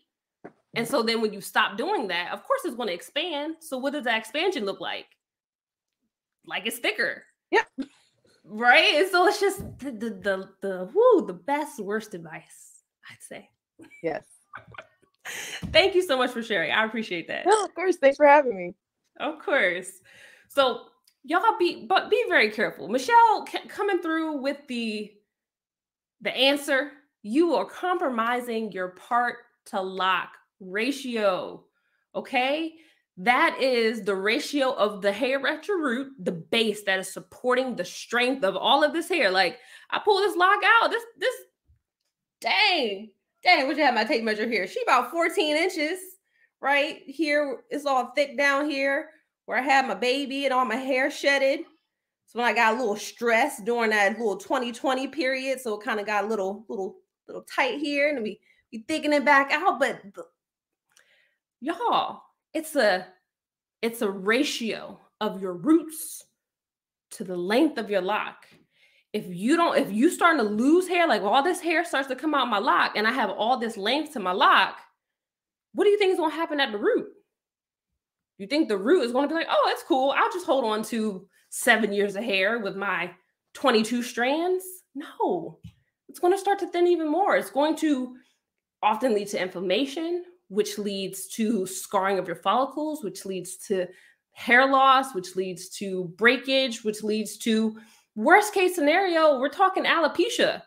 And 0.76 0.88
so 0.88 1.02
then 1.02 1.22
when 1.22 1.34
you 1.34 1.42
stop 1.42 1.76
doing 1.76 2.08
that, 2.10 2.32
of 2.32 2.44
course 2.44 2.62
it's 2.64 2.76
going 2.76 2.90
to 2.90 2.94
expand. 2.94 3.56
So 3.62 3.80
what 3.80 3.94
does 3.94 4.04
that 4.04 4.20
expansion 4.20 4.64
look 4.64 4.80
like? 4.80 5.08
Like 6.48 6.66
it's 6.66 6.80
thicker. 6.80 7.24
Yeah. 7.52 7.64
Right. 8.46 8.96
And 8.96 9.10
so 9.10 9.28
it's 9.28 9.40
just 9.40 9.60
the 9.80 9.92
the 9.92 10.10
the, 10.10 10.50
the 10.62 10.90
whoo, 10.94 11.26
the 11.28 11.34
best 11.34 11.80
worst 11.80 12.14
advice, 12.14 12.84
I'd 13.10 13.22
say. 13.22 13.50
Yes. 14.02 14.24
Thank 15.72 15.94
you 15.94 16.02
so 16.02 16.18
much 16.18 16.32
for 16.32 16.42
sharing. 16.42 16.72
I 16.72 16.86
appreciate 16.86 17.28
that. 17.28 17.46
of 17.46 17.76
course. 17.76 17.98
Thanks 17.98 18.18
for 18.18 18.26
having 18.26 18.56
me. 18.58 18.74
Of 19.20 19.40
course. 19.40 19.92
So 20.48 20.86
y'all 21.24 21.58
be 21.60 21.86
but 21.86 22.10
be 22.10 22.24
very 22.30 22.50
careful. 22.50 22.88
Michelle 22.88 23.46
coming 23.68 24.00
through 24.00 24.38
with 24.42 24.58
the 24.68 25.12
the 26.22 26.36
answer. 26.36 26.92
You 27.24 27.56
are 27.56 27.66
compromising 27.66 28.72
your 28.72 28.90
part 28.90 29.38
to 29.66 29.82
lock 29.82 30.30
ratio. 30.62 31.66
Okay. 32.16 32.76
That 33.18 33.58
is 33.60 34.04
the 34.04 34.16
ratio 34.16 34.72
of 34.74 35.02
the 35.02 35.12
hair 35.12 35.46
at 35.48 35.68
your 35.68 35.82
root, 35.82 36.14
the 36.20 36.32
base 36.32 36.84
that 36.84 37.00
is 37.00 37.12
supporting 37.12 37.76
the 37.76 37.86
strength 37.86 38.44
of 38.44 38.56
all 38.56 38.84
of 38.84 38.94
this 38.94 39.10
hair. 39.10 39.32
Like 39.32 39.58
I 39.90 40.00
pull 40.00 40.20
this 40.20 40.36
lock 40.36 40.60
out. 40.64 40.92
This, 40.92 41.04
this, 41.18 41.34
dang, 42.42 43.10
dang, 43.44 43.68
what 43.68 43.76
you 43.76 43.84
have 43.84 43.96
my 43.96 44.04
tape 44.04 44.24
measure 44.24 44.48
here? 44.48 44.68
She 44.68 44.84
about 44.84 45.10
14 45.10 45.56
inches, 45.56 46.00
right? 46.62 47.00
Here 47.08 47.62
it's 47.72 47.88
all 47.88 48.12
thick 48.16 48.38
down 48.38 48.70
here 48.70 49.10
where 49.46 49.58
I 49.58 49.62
had 49.62 49.88
my 49.88 49.96
baby 49.96 50.46
and 50.46 50.54
all 50.54 50.66
my 50.66 50.76
hair 50.76 51.10
shedded. 51.10 51.62
So 52.28 52.40
when 52.40 52.48
I 52.48 52.54
got 52.54 52.76
a 52.76 52.78
little 52.78 52.98
stress 52.98 53.62
during 53.64 53.90
that 53.92 54.20
little 54.20 54.38
2020 54.38 55.08
period, 55.08 55.60
so 55.60 55.80
it 55.80 55.84
kind 55.84 56.00
of 56.00 56.06
got 56.06 56.26
a 56.26 56.28
little, 56.28 56.66
little, 56.68 56.98
little 57.28 57.44
tight 57.44 57.80
here, 57.80 58.10
and 58.10 58.22
we 58.22 58.40
we 58.72 58.84
thinking 58.88 59.14
it 59.14 59.24
back 59.24 59.52
out. 59.52 59.80
But 59.80 60.02
y'all, 61.62 62.22
it's 62.54 62.76
a 62.76 63.08
it's 63.82 64.02
a 64.02 64.10
ratio 64.10 65.00
of 65.22 65.42
your 65.42 65.54
roots 65.54 66.24
to 67.12 67.24
the 67.24 67.38
length 67.38 67.78
of 67.78 67.90
your 67.90 68.02
lock 68.02 68.46
if 69.14 69.26
you 69.28 69.56
don't, 69.56 69.78
if 69.78 69.92
you 69.92 70.10
starting 70.10 70.46
to 70.46 70.50
lose 70.50 70.88
hair, 70.88 71.08
like 71.08 71.22
all 71.22 71.42
this 71.42 71.62
hair 71.62 71.84
starts 71.84 72.08
to 72.10 72.16
come 72.16 72.36
out 72.36 72.50
my 72.50 72.60
lock, 72.60 72.94
and 72.96 73.08
I 73.08 73.12
have 73.12 73.30
all 73.30 73.58
this 73.58 73.78
length 73.78 74.14
to 74.14 74.20
my 74.20 74.32
lock, 74.32 74.78
what 75.74 75.86
do 75.86 75.90
you 75.90 75.98
think 75.98 76.12
is 76.12 76.20
going 76.20 76.32
to 76.32 76.36
happen 76.36 76.60
at 76.60 76.72
the 76.72 76.78
root? 76.78 77.08
You 78.38 78.48
think 78.48 78.68
the 78.68 78.78
root 78.78 79.04
is 79.04 79.12
going 79.12 79.28
to 79.28 79.34
be 79.34 79.40
like, 79.40 79.48
oh, 79.50 79.64
that's 79.68 79.84
cool. 79.84 80.14
I'll 80.16 80.32
just 80.32 80.46
hold 80.46 80.66
on 80.66 80.84
to 80.86 81.28
seven 81.50 81.92
years 81.92 82.16
of 82.16 82.24
hair 82.24 82.60
with 82.60 82.76
my 82.76 83.12
22 83.54 84.04
strands? 84.04 84.64
No, 84.94 85.60
it's 86.10 86.20
going 86.20 86.34
to 86.34 86.40
start 86.40 86.60
to 86.60 86.68
thin 86.68 86.88
even 86.88 87.10
more. 87.10 87.36
It's 87.36 87.50
going 87.50 87.76
to 87.78 88.16
often 88.84 89.16
lead 89.16 89.30
to 89.30 89.42
inflammation, 89.42 90.24
which 90.50 90.78
leads 90.78 91.28
to 91.28 91.66
scarring 91.66 92.20
of 92.20 92.28
your 92.28 92.38
follicles, 92.38 93.04
which 93.04 93.26
leads 93.26 93.58
to 93.68 93.88
hair 94.32 94.66
loss, 94.66 95.14
which 95.14 95.36
leads 95.36 95.70
to 95.70 96.06
breakage, 96.18 96.84
which 96.84 97.04
leads 97.04 97.38
to 97.38 97.78
Worst 98.18 98.52
case 98.52 98.74
scenario, 98.74 99.40
we're 99.40 99.48
talking 99.48 99.84
alopecia. 99.86 100.64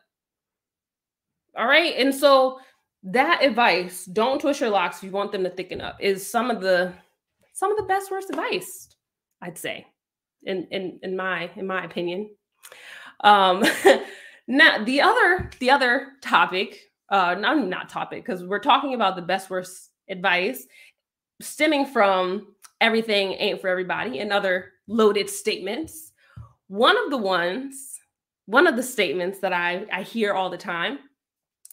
All 1.59 1.66
right. 1.66 1.95
And 1.97 2.14
so 2.14 2.61
that 3.03 3.43
advice, 3.43 4.05
don't 4.05 4.40
twist 4.40 4.61
your 4.61 4.71
locks 4.71 4.99
if 4.99 5.03
you 5.03 5.11
want 5.11 5.33
them 5.33 5.43
to 5.43 5.51
thicken 5.51 5.81
up, 5.81 5.97
is 5.99 6.25
some 6.25 6.49
of 6.49 6.61
the 6.61 6.93
some 7.53 7.73
of 7.73 7.77
the 7.77 7.83
best 7.83 8.09
worst 8.09 8.31
advice, 8.31 8.95
I'd 9.43 9.59
say, 9.59 9.85
in 10.45 10.69
in 10.71 11.01
in 11.03 11.16
my 11.16 11.51
in 11.57 11.66
my 11.66 11.85
opinion. 11.85 12.31
Um 13.25 13.64
now 14.47 14.85
the 14.85 15.01
other 15.01 15.51
the 15.59 15.73
other 15.73 16.12
topic, 16.23 16.89
uh 17.11 17.35
not 17.35 17.66
not 17.66 17.88
topic, 17.88 18.25
because 18.25 18.44
we're 18.44 18.59
talking 18.59 18.94
about 18.94 19.16
the 19.16 19.23
best 19.23 19.51
worst 19.51 19.90
advice 20.09 20.66
stemming 21.40 21.87
from 21.87 22.55
everything 22.81 23.33
ain't 23.33 23.61
for 23.61 23.68
everybody 23.68 24.18
and 24.20 24.33
other 24.33 24.73
loaded 24.88 25.29
statements 25.29 26.12
one 26.70 26.96
of 26.96 27.11
the 27.11 27.18
ones, 27.18 27.99
one 28.46 28.68
of 28.68 28.77
the 28.77 28.83
statements 28.85 29.40
that 29.40 29.53
I, 29.53 29.87
I 29.92 30.03
hear 30.03 30.35
all 30.35 30.49
the 30.49 30.57
time, 30.57 31.01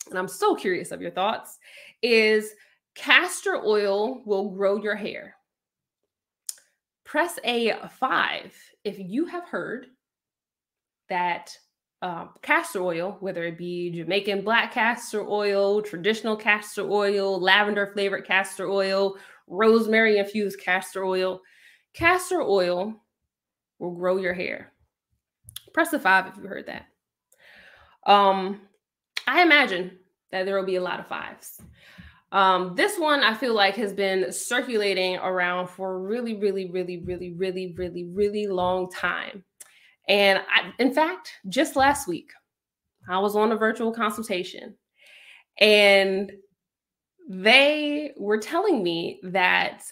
and 0.09 0.17
I'm 0.17 0.27
so 0.27 0.55
curious 0.55 0.91
of 0.91 1.03
your 1.03 1.11
thoughts, 1.11 1.59
is 2.01 2.51
castor 2.95 3.57
oil 3.63 4.23
will 4.25 4.49
grow 4.49 4.77
your 4.77 4.95
hair. 4.95 5.35
Press 7.05 7.37
a 7.43 7.75
five 7.99 8.55
if 8.83 8.97
you 8.97 9.27
have 9.27 9.43
heard 9.43 9.85
that 11.09 11.55
um, 12.01 12.29
castor 12.41 12.83
oil, 12.83 13.17
whether 13.19 13.43
it 13.43 13.57
be 13.57 13.91
Jamaican 13.91 14.41
black 14.41 14.73
castor 14.73 15.27
oil, 15.27 15.81
traditional 15.81 16.35
castor 16.35 16.89
oil, 16.89 17.39
lavender 17.39 17.91
flavored 17.93 18.25
castor 18.25 18.67
oil, 18.67 19.17
rosemary 19.47 20.19
infused 20.19 20.59
castor 20.59 21.03
oil, 21.03 21.41
castor 21.93 22.41
oil 22.41 23.01
will 23.79 23.95
grow 23.95 24.17
your 24.17 24.33
hair. 24.33 24.73
Press 25.73 25.89
the 25.89 25.99
five 25.99 26.27
if 26.27 26.37
you 26.37 26.47
heard 26.47 26.67
that. 26.67 26.85
Um, 28.05 28.61
I 29.25 29.41
imagine 29.41 29.97
that 30.31 30.45
there 30.45 30.57
will 30.57 30.65
be 30.65 30.75
a 30.75 30.81
lot 30.81 30.99
of 30.99 31.07
fives. 31.07 31.61
Um, 32.31 32.75
this 32.75 32.97
one 32.97 33.21
I 33.21 33.33
feel 33.33 33.53
like 33.53 33.75
has 33.75 33.93
been 33.93 34.31
circulating 34.31 35.15
around 35.17 35.69
for 35.69 35.95
a 35.95 35.99
really, 35.99 36.35
really, 36.35 36.69
really, 36.69 36.97
really, 36.97 37.33
really, 37.33 37.73
really, 37.77 38.03
really 38.05 38.47
long 38.47 38.89
time. 38.91 39.43
And 40.07 40.39
I, 40.39 40.71
in 40.79 40.93
fact, 40.93 41.33
just 41.49 41.75
last 41.75 42.07
week, 42.07 42.31
I 43.09 43.19
was 43.19 43.35
on 43.35 43.51
a 43.51 43.57
virtual 43.57 43.93
consultation 43.93 44.75
and 45.59 46.31
they 47.29 48.13
were 48.17 48.37
telling 48.37 48.83
me 48.83 49.19
that 49.23 49.83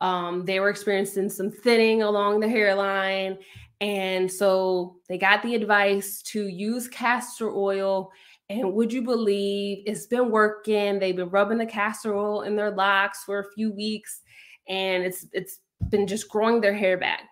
um, 0.00 0.44
they 0.44 0.60
were 0.60 0.70
experiencing 0.70 1.28
some 1.28 1.50
thinning 1.50 2.02
along 2.02 2.40
the 2.40 2.48
hairline 2.48 3.38
and 3.80 4.32
so 4.32 4.96
they 5.08 5.18
got 5.18 5.42
the 5.42 5.54
advice 5.54 6.22
to 6.22 6.48
use 6.48 6.88
castor 6.88 7.50
oil. 7.50 8.10
And 8.48 8.72
would 8.72 8.92
you 8.92 9.02
believe 9.02 9.82
it's 9.86 10.06
been 10.06 10.30
working? 10.30 10.98
They've 10.98 11.16
been 11.16 11.30
rubbing 11.30 11.58
the 11.58 11.66
castor 11.66 12.14
oil 12.14 12.42
in 12.42 12.56
their 12.56 12.70
locks 12.70 13.24
for 13.24 13.40
a 13.40 13.52
few 13.54 13.72
weeks, 13.72 14.22
and 14.68 15.02
it's 15.02 15.26
it's 15.32 15.60
been 15.90 16.06
just 16.06 16.28
growing 16.28 16.60
their 16.60 16.74
hair 16.74 16.96
back. 16.98 17.22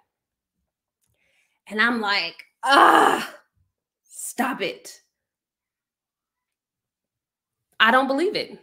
And 1.69 1.81
I'm 1.81 2.01
like, 2.01 2.45
ah, 2.65 3.35
stop 4.05 4.61
it. 4.61 5.01
I 7.81 7.91
don't 7.91 8.07
believe 8.07 8.37
it. 8.37 8.59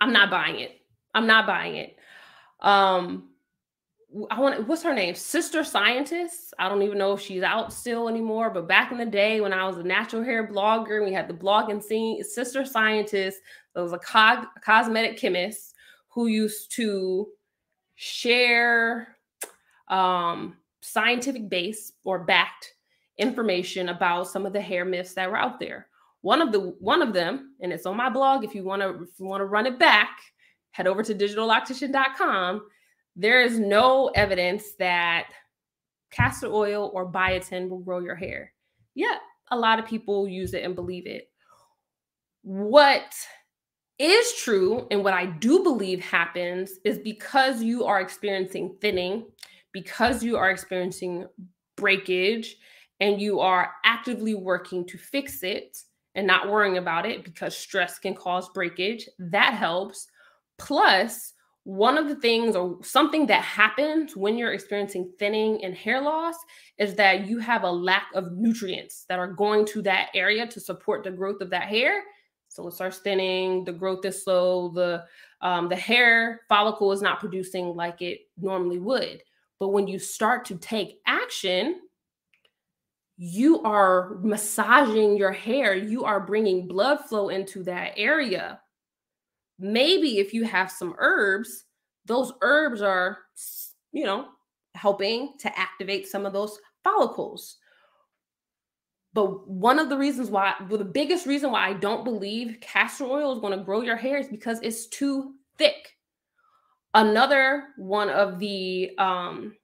I'm 0.00 0.12
not 0.12 0.30
buying 0.30 0.60
it. 0.60 0.80
I'm 1.14 1.26
not 1.26 1.46
buying 1.46 1.76
it. 1.76 1.96
Um, 2.60 3.30
I 4.30 4.40
want 4.40 4.66
what's 4.66 4.82
her 4.82 4.94
name? 4.94 5.14
Sister 5.14 5.62
Scientist. 5.62 6.54
I 6.58 6.68
don't 6.68 6.82
even 6.82 6.98
know 6.98 7.12
if 7.12 7.20
she's 7.20 7.42
out 7.42 7.72
still 7.72 8.08
anymore. 8.08 8.50
But 8.50 8.66
back 8.66 8.92
in 8.92 8.98
the 8.98 9.06
day 9.06 9.40
when 9.40 9.52
I 9.52 9.66
was 9.66 9.78
a 9.78 9.82
natural 9.82 10.22
hair 10.22 10.46
blogger 10.46 11.04
we 11.04 11.12
had 11.12 11.28
the 11.28 11.34
blogging 11.34 11.82
scene, 11.82 12.22
Sister 12.24 12.64
Scientist, 12.64 13.38
there 13.74 13.82
was 13.82 13.92
a 13.92 13.98
co- 13.98 14.46
cosmetic 14.64 15.16
chemist 15.16 15.74
who 16.08 16.26
used 16.26 16.72
to 16.72 17.28
share 17.94 19.16
um, 19.88 20.56
scientific 20.82 21.48
base 21.48 21.92
or 22.04 22.24
backed 22.24 22.74
information 23.18 23.90
about 23.90 24.28
some 24.28 24.46
of 24.46 24.52
the 24.52 24.60
hair 24.60 24.84
myths 24.84 25.14
that 25.14 25.30
were 25.30 25.36
out 25.36 25.60
there. 25.60 25.88
One 26.22 26.42
of 26.42 26.52
the 26.52 26.74
one 26.80 27.02
of 27.02 27.12
them, 27.12 27.54
and 27.60 27.72
it's 27.72 27.86
on 27.86 27.96
my 27.96 28.10
blog. 28.10 28.44
If 28.44 28.54
you 28.54 28.64
want 28.64 28.82
to 28.82 29.06
want 29.24 29.40
to 29.40 29.46
run 29.46 29.66
it 29.66 29.78
back, 29.78 30.20
head 30.72 30.86
over 30.86 31.02
to 31.02 31.14
digitalloctician.com 31.14 32.62
there 33.16 33.42
is 33.42 33.58
no 33.58 34.08
evidence 34.14 34.72
that 34.78 35.30
castor 36.10 36.46
oil 36.46 36.90
or 36.94 37.10
biotin 37.10 37.68
will 37.68 37.80
grow 37.80 37.98
your 37.98 38.14
hair. 38.14 38.52
Yet, 38.94 39.20
a 39.50 39.58
lot 39.58 39.78
of 39.78 39.86
people 39.86 40.28
use 40.28 40.54
it 40.54 40.64
and 40.64 40.74
believe 40.74 41.06
it. 41.06 41.28
What 42.42 43.14
is 43.98 44.32
true 44.34 44.86
and 44.90 45.04
what 45.04 45.12
I 45.12 45.26
do 45.26 45.62
believe 45.62 46.02
happens 46.02 46.72
is 46.84 46.98
because 46.98 47.62
you 47.62 47.84
are 47.84 48.00
experiencing 48.00 48.76
thinning, 48.80 49.26
because 49.72 50.22
you 50.22 50.36
are 50.36 50.50
experiencing 50.50 51.26
breakage, 51.76 52.56
and 53.00 53.20
you 53.20 53.40
are 53.40 53.72
actively 53.84 54.34
working 54.34 54.86
to 54.86 54.98
fix 54.98 55.42
it 55.42 55.78
and 56.14 56.26
not 56.26 56.50
worrying 56.50 56.76
about 56.76 57.06
it 57.06 57.24
because 57.24 57.56
stress 57.56 57.98
can 57.98 58.14
cause 58.14 58.48
breakage, 58.50 59.08
that 59.18 59.54
helps. 59.54 60.06
Plus, 60.58 61.32
one 61.64 61.96
of 61.96 62.08
the 62.08 62.16
things 62.16 62.56
or 62.56 62.78
something 62.82 63.26
that 63.26 63.42
happens 63.42 64.16
when 64.16 64.36
you're 64.36 64.52
experiencing 64.52 65.12
thinning 65.18 65.62
and 65.64 65.74
hair 65.74 66.00
loss 66.00 66.34
is 66.78 66.94
that 66.96 67.26
you 67.26 67.38
have 67.38 67.62
a 67.62 67.70
lack 67.70 68.08
of 68.14 68.32
nutrients 68.32 69.04
that 69.08 69.18
are 69.18 69.32
going 69.32 69.64
to 69.66 69.82
that 69.82 70.08
area 70.14 70.46
to 70.46 70.60
support 70.60 71.04
the 71.04 71.10
growth 71.10 71.40
of 71.40 71.50
that 71.50 71.68
hair 71.68 72.02
So 72.48 72.66
it 72.66 72.72
starts 72.74 72.98
thinning, 72.98 73.64
the 73.64 73.72
growth 73.72 74.04
is 74.04 74.24
slow, 74.24 74.70
the 74.70 75.04
um, 75.40 75.68
the 75.68 75.76
hair 75.76 76.42
follicle 76.48 76.92
is 76.92 77.00
not 77.00 77.20
producing 77.20 77.74
like 77.76 78.02
it 78.02 78.20
normally 78.36 78.78
would. 78.78 79.22
But 79.60 79.68
when 79.68 79.86
you 79.86 79.98
start 79.98 80.46
to 80.46 80.56
take 80.56 81.00
action, 81.06 81.82
you 83.18 83.62
are 83.62 84.16
massaging 84.22 85.18
your 85.18 85.30
hair, 85.30 85.76
you 85.76 86.04
are 86.04 86.18
bringing 86.18 86.66
blood 86.66 87.00
flow 87.00 87.28
into 87.28 87.62
that 87.64 87.92
area. 87.98 88.60
Maybe 89.58 90.18
if 90.18 90.32
you 90.32 90.44
have 90.44 90.70
some 90.70 90.94
herbs, 90.98 91.64
those 92.06 92.32
herbs 92.40 92.80
are, 92.80 93.18
you 93.92 94.06
know, 94.06 94.28
helping 94.74 95.34
to 95.40 95.58
activate 95.58 96.08
some 96.08 96.24
of 96.24 96.32
those 96.32 96.58
follicles. 96.82 97.58
But 99.12 99.46
one 99.46 99.78
of 99.78 99.90
the 99.90 99.98
reasons 99.98 100.30
why, 100.30 100.54
well, 100.68 100.78
the 100.78 100.84
biggest 100.84 101.26
reason 101.26 101.50
why 101.50 101.68
I 101.68 101.74
don't 101.74 102.04
believe 102.04 102.58
castor 102.62 103.04
oil 103.04 103.34
is 103.34 103.40
going 103.40 103.58
to 103.58 103.64
grow 103.64 103.82
your 103.82 103.96
hair 103.96 104.16
is 104.16 104.28
because 104.28 104.60
it's 104.62 104.86
too 104.86 105.34
thick. 105.58 105.96
Another 106.94 107.68
one 107.76 108.10
of 108.10 108.38
the, 108.38 108.90
um, 108.98 109.54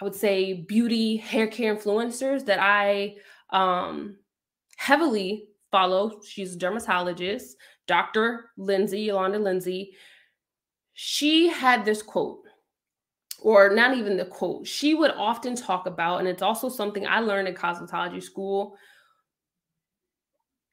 I 0.00 0.04
would 0.04 0.14
say, 0.14 0.52
beauty 0.52 1.16
hair 1.16 1.46
care 1.46 1.74
influencers 1.74 2.44
that 2.46 2.58
I 2.60 3.16
um, 3.50 4.16
heavily 4.76 5.48
follow. 5.70 6.20
She's 6.22 6.54
a 6.54 6.58
dermatologist, 6.58 7.56
Dr. 7.86 8.50
Lenzy, 8.56 9.02
Yolanda 9.02 9.38
Lenzy. 9.38 9.94
She 10.94 11.48
had 11.48 11.84
this 11.84 12.02
quote 12.02 12.40
or 13.42 13.70
not 13.70 13.96
even 13.96 14.16
the 14.16 14.24
quote, 14.24 14.66
she 14.66 14.94
would 14.94 15.10
often 15.16 15.56
talk 15.56 15.86
about, 15.86 16.18
and 16.18 16.28
it's 16.28 16.42
also 16.42 16.68
something 16.68 17.06
I 17.06 17.18
learned 17.18 17.48
in 17.48 17.54
cosmetology 17.54 18.22
school 18.22 18.76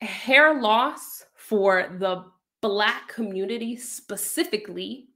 hair 0.01 0.61
loss 0.61 1.25
for 1.35 1.95
the 1.99 2.25
Black 2.61 3.07
community 3.07 3.75
specifically. 3.75 5.08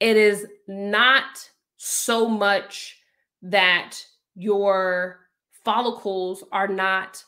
It 0.00 0.16
is 0.16 0.46
not 0.66 1.48
so 1.76 2.28
much 2.28 2.98
that 3.42 3.96
your 4.34 5.20
follicles 5.64 6.44
are 6.52 6.68
not 6.68 7.22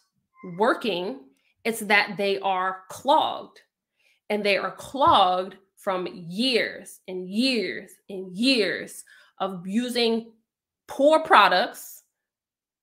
working, 0.56 1.20
it's 1.64 1.80
that 1.80 2.16
they 2.16 2.38
are 2.40 2.82
clogged. 2.88 3.60
And 4.30 4.44
they 4.44 4.56
are 4.56 4.70
clogged 4.70 5.56
from 5.76 6.06
years 6.28 7.00
and 7.08 7.28
years 7.28 7.90
and 8.08 8.36
years 8.36 9.04
of 9.38 9.66
using 9.66 10.32
poor 10.86 11.20
products. 11.20 12.04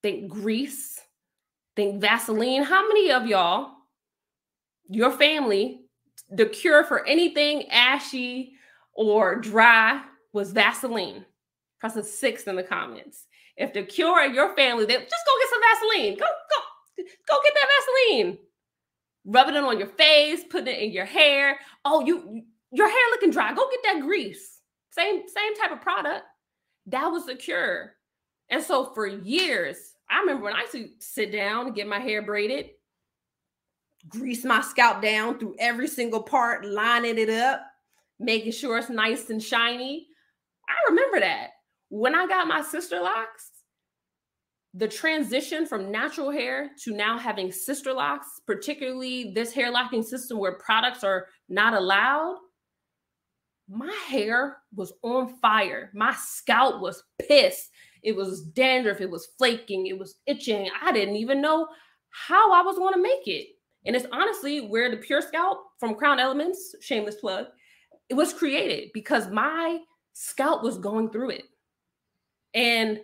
Think 0.03 0.29
grease, 0.29 0.99
think 1.75 2.01
Vaseline. 2.01 2.63
How 2.63 2.87
many 2.87 3.11
of 3.11 3.25
y'all, 3.25 3.71
your 4.89 5.11
family, 5.11 5.81
the 6.29 6.45
cure 6.45 6.83
for 6.83 7.05
anything 7.07 7.69
ashy 7.69 8.56
or 8.97 9.35
dry 9.35 10.01
was 10.33 10.51
Vaseline? 10.51 11.25
Press 11.79 11.95
a 11.95 12.03
six 12.03 12.43
in 12.43 12.55
the 12.55 12.63
comments. 12.63 13.27
If 13.55 13.73
the 13.73 13.83
cure 13.83 14.25
in 14.25 14.33
your 14.33 14.55
family, 14.55 14.85
they 14.85 14.95
just 14.95 15.09
go 15.25 15.31
get 15.39 15.49
some 15.49 15.61
Vaseline. 15.61 16.17
Go, 16.17 16.25
go, 16.25 17.03
go 17.29 17.37
get 17.43 17.53
that 17.53 17.69
Vaseline. 18.09 18.37
Rubbing 19.25 19.55
it 19.55 19.63
on 19.63 19.77
your 19.77 19.87
face, 19.87 20.43
putting 20.49 20.73
it 20.73 20.81
in 20.81 20.91
your 20.91 21.05
hair. 21.05 21.59
Oh, 21.85 22.05
you 22.05 22.43
your 22.71 22.89
hair 22.89 23.05
looking 23.11 23.31
dry. 23.31 23.53
Go 23.53 23.69
get 23.69 23.79
that 23.83 24.01
grease. 24.01 24.59
Same 24.91 25.23
same 25.27 25.55
type 25.55 25.71
of 25.71 25.81
product. 25.81 26.23
That 26.87 27.07
was 27.07 27.25
the 27.25 27.35
cure. 27.35 27.93
And 28.49 28.63
so 28.63 28.93
for 28.93 29.05
years, 29.05 29.77
I 30.09 30.19
remember 30.19 30.45
when 30.45 30.53
I 30.53 30.61
used 30.61 30.71
to 30.73 30.89
sit 30.99 31.31
down 31.31 31.67
and 31.67 31.75
get 31.75 31.87
my 31.87 31.99
hair 31.99 32.21
braided, 32.21 32.69
grease 34.07 34.45
my 34.45 34.61
scalp 34.61 35.01
down 35.01 35.37
through 35.37 35.55
every 35.59 35.87
single 35.87 36.23
part, 36.23 36.65
lining 36.65 37.17
it 37.17 37.29
up, 37.29 37.66
making 38.19 38.51
sure 38.51 38.77
it's 38.77 38.89
nice 38.89 39.29
and 39.29 39.41
shiny. 39.41 40.07
I 40.67 40.89
remember 40.89 41.19
that. 41.19 41.49
When 41.89 42.15
I 42.15 42.27
got 42.27 42.47
my 42.47 42.61
sister 42.61 42.99
locks, 42.99 43.51
the 44.73 44.87
transition 44.87 45.65
from 45.65 45.91
natural 45.91 46.29
hair 46.29 46.71
to 46.83 46.93
now 46.93 47.17
having 47.17 47.51
sister 47.51 47.93
locks, 47.93 48.27
particularly 48.45 49.31
this 49.33 49.53
hair 49.53 49.71
locking 49.71 50.03
system 50.03 50.37
where 50.37 50.59
products 50.59 51.03
are 51.03 51.27
not 51.49 51.73
allowed, 51.73 52.37
my 53.69 53.93
hair 54.07 54.57
was 54.75 54.93
on 55.03 55.35
fire. 55.41 55.91
My 55.93 56.13
scalp 56.17 56.81
was 56.81 57.03
pissed. 57.27 57.69
It 58.03 58.15
was 58.15 58.43
dandruff. 58.43 59.01
It 59.01 59.09
was 59.09 59.29
flaking. 59.37 59.87
It 59.87 59.97
was 59.97 60.15
itching. 60.25 60.69
I 60.81 60.91
didn't 60.91 61.15
even 61.15 61.41
know 61.41 61.67
how 62.09 62.53
I 62.53 62.61
was 62.61 62.77
going 62.77 62.93
to 62.93 63.01
make 63.01 63.27
it. 63.27 63.47
And 63.85 63.95
it's 63.95 64.05
honestly 64.11 64.61
where 64.61 64.91
the 64.91 64.97
Pure 64.97 65.21
Scalp 65.21 65.59
from 65.79 65.95
Crown 65.95 66.19
Elements, 66.19 66.75
shameless 66.81 67.15
plug, 67.15 67.47
it 68.09 68.13
was 68.13 68.33
created 68.33 68.89
because 68.93 69.29
my 69.29 69.79
scalp 70.13 70.63
was 70.63 70.77
going 70.77 71.09
through 71.09 71.31
it. 71.31 71.43
And 72.53 73.01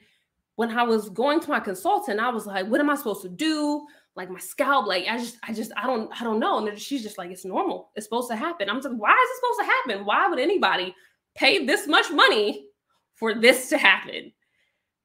when 0.56 0.72
I 0.72 0.84
was 0.84 1.10
going 1.10 1.39
to 1.42 1.50
my 1.50 1.60
consultant, 1.60 2.20
I 2.20 2.30
was 2.30 2.46
like, 2.46 2.68
what 2.68 2.80
am 2.80 2.89
I 2.89 2.96
supposed 2.96 3.24
to 3.24 3.30
do? 3.30 3.86
like 4.16 4.30
my 4.30 4.39
scalp, 4.39 4.86
like 4.86 5.06
I 5.10 5.18
just, 5.18 5.38
I 5.48 5.54
just, 5.54 5.72
I 5.76 5.88
don't, 5.88 6.10
I 6.20 6.24
don't 6.24 6.39
know. 6.39 6.66
And 6.66 6.80
she's 6.80 7.02
just 7.02 7.18
like, 7.18 7.32
it's 7.32 7.46
normal. 7.46 7.89
It's 7.96 8.06
supposed 8.06 8.30
to 8.30 8.36
happen. 8.36 8.70
I'm 8.70 8.80
like, 8.80 8.94
why 8.94 9.12
is 9.12 9.30
it 9.30 9.36
supposed 9.36 9.60
to 9.60 9.66
happen? 9.66 10.06
Why 10.06 10.28
would 10.28 10.39
anybody 10.39 10.96
pay 11.36 11.66
this 11.66 11.88
much 11.88 12.12
money 12.12 12.68
for 13.16 13.34
this 13.34 13.70
to 13.70 13.78
happen? 13.78 14.32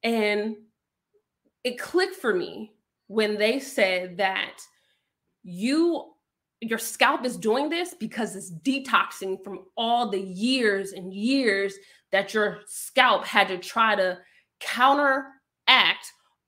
And 0.03 0.57
it 1.63 1.79
clicked 1.79 2.15
for 2.15 2.33
me 2.33 2.73
when 3.07 3.37
they 3.37 3.59
said 3.59 4.17
that 4.17 4.61
you 5.43 6.13
your 6.61 6.79
scalp 6.79 7.25
is 7.25 7.37
doing 7.37 7.69
this 7.69 7.93
because 7.93 8.35
it's 8.35 8.51
detoxing 8.51 9.41
from 9.43 9.65
all 9.77 10.09
the 10.09 10.19
years 10.19 10.91
and 10.91 11.13
years 11.13 11.73
that 12.11 12.33
your 12.33 12.59
scalp 12.67 13.25
had 13.25 13.47
to 13.47 13.57
try 13.57 13.95
to 13.95 14.17
counteract 14.59 15.31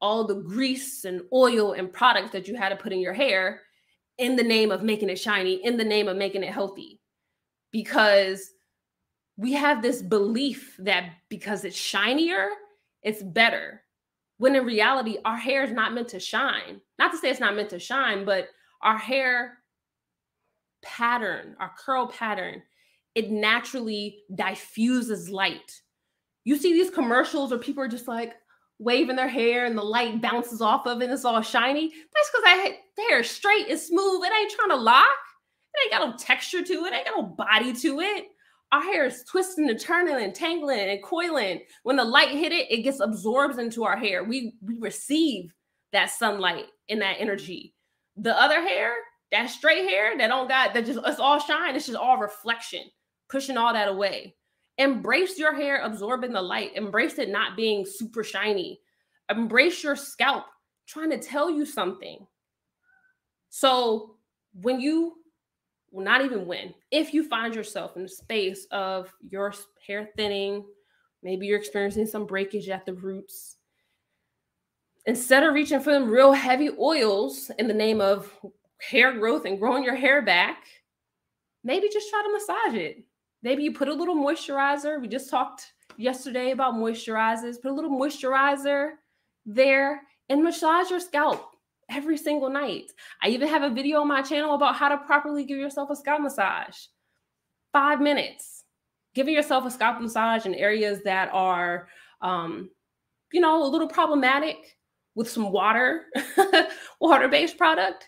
all 0.01 0.25
the 0.25 0.35
grease 0.35 1.05
and 1.05 1.21
oil 1.31 1.73
and 1.73 1.93
products 1.93 2.31
that 2.31 2.47
you 2.47 2.55
had 2.55 2.69
to 2.69 2.75
put 2.75 2.91
in 2.91 2.99
your 2.99 3.13
hair 3.13 3.61
in 4.17 4.35
the 4.35 4.43
name 4.43 4.71
of 4.71 4.83
making 4.83 5.09
it 5.09 5.19
shiny, 5.19 5.63
in 5.63 5.77
the 5.77 5.83
name 5.83 6.07
of 6.07 6.17
making 6.17 6.43
it 6.43 6.51
healthy. 6.51 6.99
Because 7.71 8.51
we 9.37 9.53
have 9.53 9.81
this 9.81 10.01
belief 10.01 10.75
that 10.79 11.11
because 11.29 11.63
it's 11.63 11.77
shinier, 11.77 12.49
it's 13.01 13.23
better. 13.23 13.81
When 14.37 14.55
in 14.55 14.65
reality, 14.65 15.17
our 15.23 15.37
hair 15.37 15.63
is 15.63 15.71
not 15.71 15.93
meant 15.93 16.09
to 16.09 16.19
shine. 16.19 16.81
Not 16.99 17.11
to 17.11 17.17
say 17.17 17.29
it's 17.29 17.39
not 17.39 17.55
meant 17.55 17.69
to 17.69 17.79
shine, 17.79 18.25
but 18.25 18.49
our 18.81 18.97
hair 18.97 19.59
pattern, 20.81 21.55
our 21.59 21.71
curl 21.77 22.07
pattern, 22.07 22.61
it 23.15 23.31
naturally 23.31 24.19
diffuses 24.33 25.29
light. 25.29 25.81
You 26.43 26.57
see 26.57 26.73
these 26.73 26.89
commercials 26.89 27.51
where 27.51 27.59
people 27.59 27.83
are 27.83 27.87
just 27.87 28.07
like, 28.07 28.33
waving 28.81 29.15
their 29.15 29.27
hair 29.27 29.65
and 29.65 29.77
the 29.77 29.83
light 29.83 30.19
bounces 30.21 30.59
off 30.59 30.87
of 30.87 31.01
it 31.01 31.05
and 31.05 31.13
it's 31.13 31.23
all 31.23 31.41
shiny. 31.41 31.89
That's 31.89 32.31
because 32.31 32.43
I 32.45 32.77
hair 33.09 33.19
is 33.19 33.29
straight, 33.29 33.67
it's 33.69 33.87
smooth, 33.87 34.23
it 34.25 34.33
ain't 34.33 34.51
trying 34.51 34.69
to 34.69 34.75
lock. 34.75 35.07
It 35.73 35.93
ain't 35.93 36.01
got 36.01 36.09
no 36.09 36.17
texture 36.17 36.63
to 36.63 36.73
it, 36.73 36.93
it 36.93 36.95
ain't 36.95 37.05
got 37.05 37.17
no 37.17 37.23
body 37.23 37.73
to 37.73 37.99
it. 37.99 38.25
Our 38.71 38.81
hair 38.81 39.05
is 39.05 39.23
twisting 39.29 39.69
and 39.69 39.79
turning 39.79 40.15
and 40.15 40.33
tangling 40.33 40.89
and 40.89 41.03
coiling. 41.03 41.61
When 41.83 41.95
the 41.95 42.03
light 42.03 42.31
hit 42.31 42.51
it, 42.51 42.71
it 42.71 42.81
gets 42.81 43.01
absorbed 43.01 43.59
into 43.59 43.83
our 43.83 43.97
hair. 43.97 44.23
We 44.23 44.55
we 44.61 44.79
receive 44.79 45.53
that 45.93 46.09
sunlight 46.09 46.65
and 46.89 47.01
that 47.01 47.17
energy. 47.19 47.75
The 48.17 48.39
other 48.39 48.61
hair, 48.61 48.95
that 49.31 49.49
straight 49.49 49.87
hair 49.89 50.17
that 50.17 50.27
don't 50.27 50.47
got 50.47 50.73
that 50.73 50.85
just 50.85 50.99
it's 51.05 51.19
all 51.19 51.39
shine, 51.39 51.75
it's 51.75 51.85
just 51.85 51.97
all 51.97 52.17
reflection, 52.17 52.83
pushing 53.29 53.57
all 53.57 53.73
that 53.73 53.87
away. 53.87 54.35
Embrace 54.77 55.37
your 55.37 55.53
hair 55.53 55.81
absorbing 55.83 56.33
the 56.33 56.41
light. 56.41 56.75
Embrace 56.75 57.19
it 57.19 57.29
not 57.29 57.55
being 57.55 57.85
super 57.85 58.23
shiny. 58.23 58.79
Embrace 59.29 59.83
your 59.83 59.95
scalp 59.95 60.45
trying 60.87 61.09
to 61.11 61.19
tell 61.19 61.49
you 61.49 61.65
something. 61.65 62.25
So 63.49 64.15
when 64.53 64.81
you, 64.81 65.17
well, 65.91 66.03
not 66.03 66.23
even 66.23 66.45
when, 66.45 66.73
if 66.89 67.13
you 67.13 67.27
find 67.27 67.53
yourself 67.53 67.95
in 67.95 68.03
the 68.03 68.09
space 68.09 68.65
of 68.71 69.13
your 69.21 69.53
hair 69.85 70.09
thinning, 70.17 70.65
maybe 71.21 71.45
you're 71.45 71.59
experiencing 71.59 72.07
some 72.07 72.25
breakage 72.25 72.69
at 72.69 72.85
the 72.85 72.93
roots, 72.93 73.57
instead 75.05 75.43
of 75.43 75.53
reaching 75.53 75.79
for 75.79 75.91
them 75.91 76.09
real 76.09 76.31
heavy 76.31 76.69
oils 76.79 77.51
in 77.59 77.67
the 77.67 77.73
name 77.73 78.01
of 78.01 78.33
hair 78.89 79.17
growth 79.17 79.45
and 79.45 79.59
growing 79.59 79.83
your 79.83 79.95
hair 79.95 80.21
back, 80.21 80.63
maybe 81.63 81.89
just 81.91 82.09
try 82.09 82.23
to 82.23 82.31
massage 82.31 82.79
it. 82.79 83.03
Maybe 83.43 83.63
you 83.63 83.73
put 83.73 83.87
a 83.87 83.93
little 83.93 84.15
moisturizer. 84.15 85.01
We 85.01 85.07
just 85.07 85.29
talked 85.29 85.73
yesterday 85.97 86.51
about 86.51 86.75
moisturizers. 86.75 87.61
Put 87.61 87.71
a 87.71 87.73
little 87.73 87.91
moisturizer 87.91 88.91
there 89.45 90.01
and 90.29 90.43
massage 90.43 90.89
your 90.89 90.99
scalp 90.99 91.51
every 91.89 92.17
single 92.17 92.49
night. 92.49 92.91
I 93.21 93.29
even 93.29 93.47
have 93.47 93.63
a 93.63 93.69
video 93.69 94.01
on 94.01 94.07
my 94.07 94.21
channel 94.21 94.55
about 94.55 94.75
how 94.75 94.89
to 94.89 94.97
properly 94.97 95.43
give 95.43 95.57
yourself 95.57 95.89
a 95.89 95.95
scalp 95.95 96.21
massage. 96.21 96.77
Five 97.73 98.01
minutes. 98.01 98.63
Giving 99.13 99.33
yourself 99.33 99.65
a 99.65 99.71
scalp 99.71 99.99
massage 99.99 100.45
in 100.45 100.55
areas 100.55 101.03
that 101.03 101.29
are, 101.33 101.89
um, 102.21 102.69
you 103.33 103.41
know, 103.41 103.63
a 103.63 103.67
little 103.67 103.87
problematic 103.87 104.77
with 105.15 105.29
some 105.29 105.51
water, 105.51 106.05
water 107.01 107.27
based 107.27 107.57
product. 107.57 108.07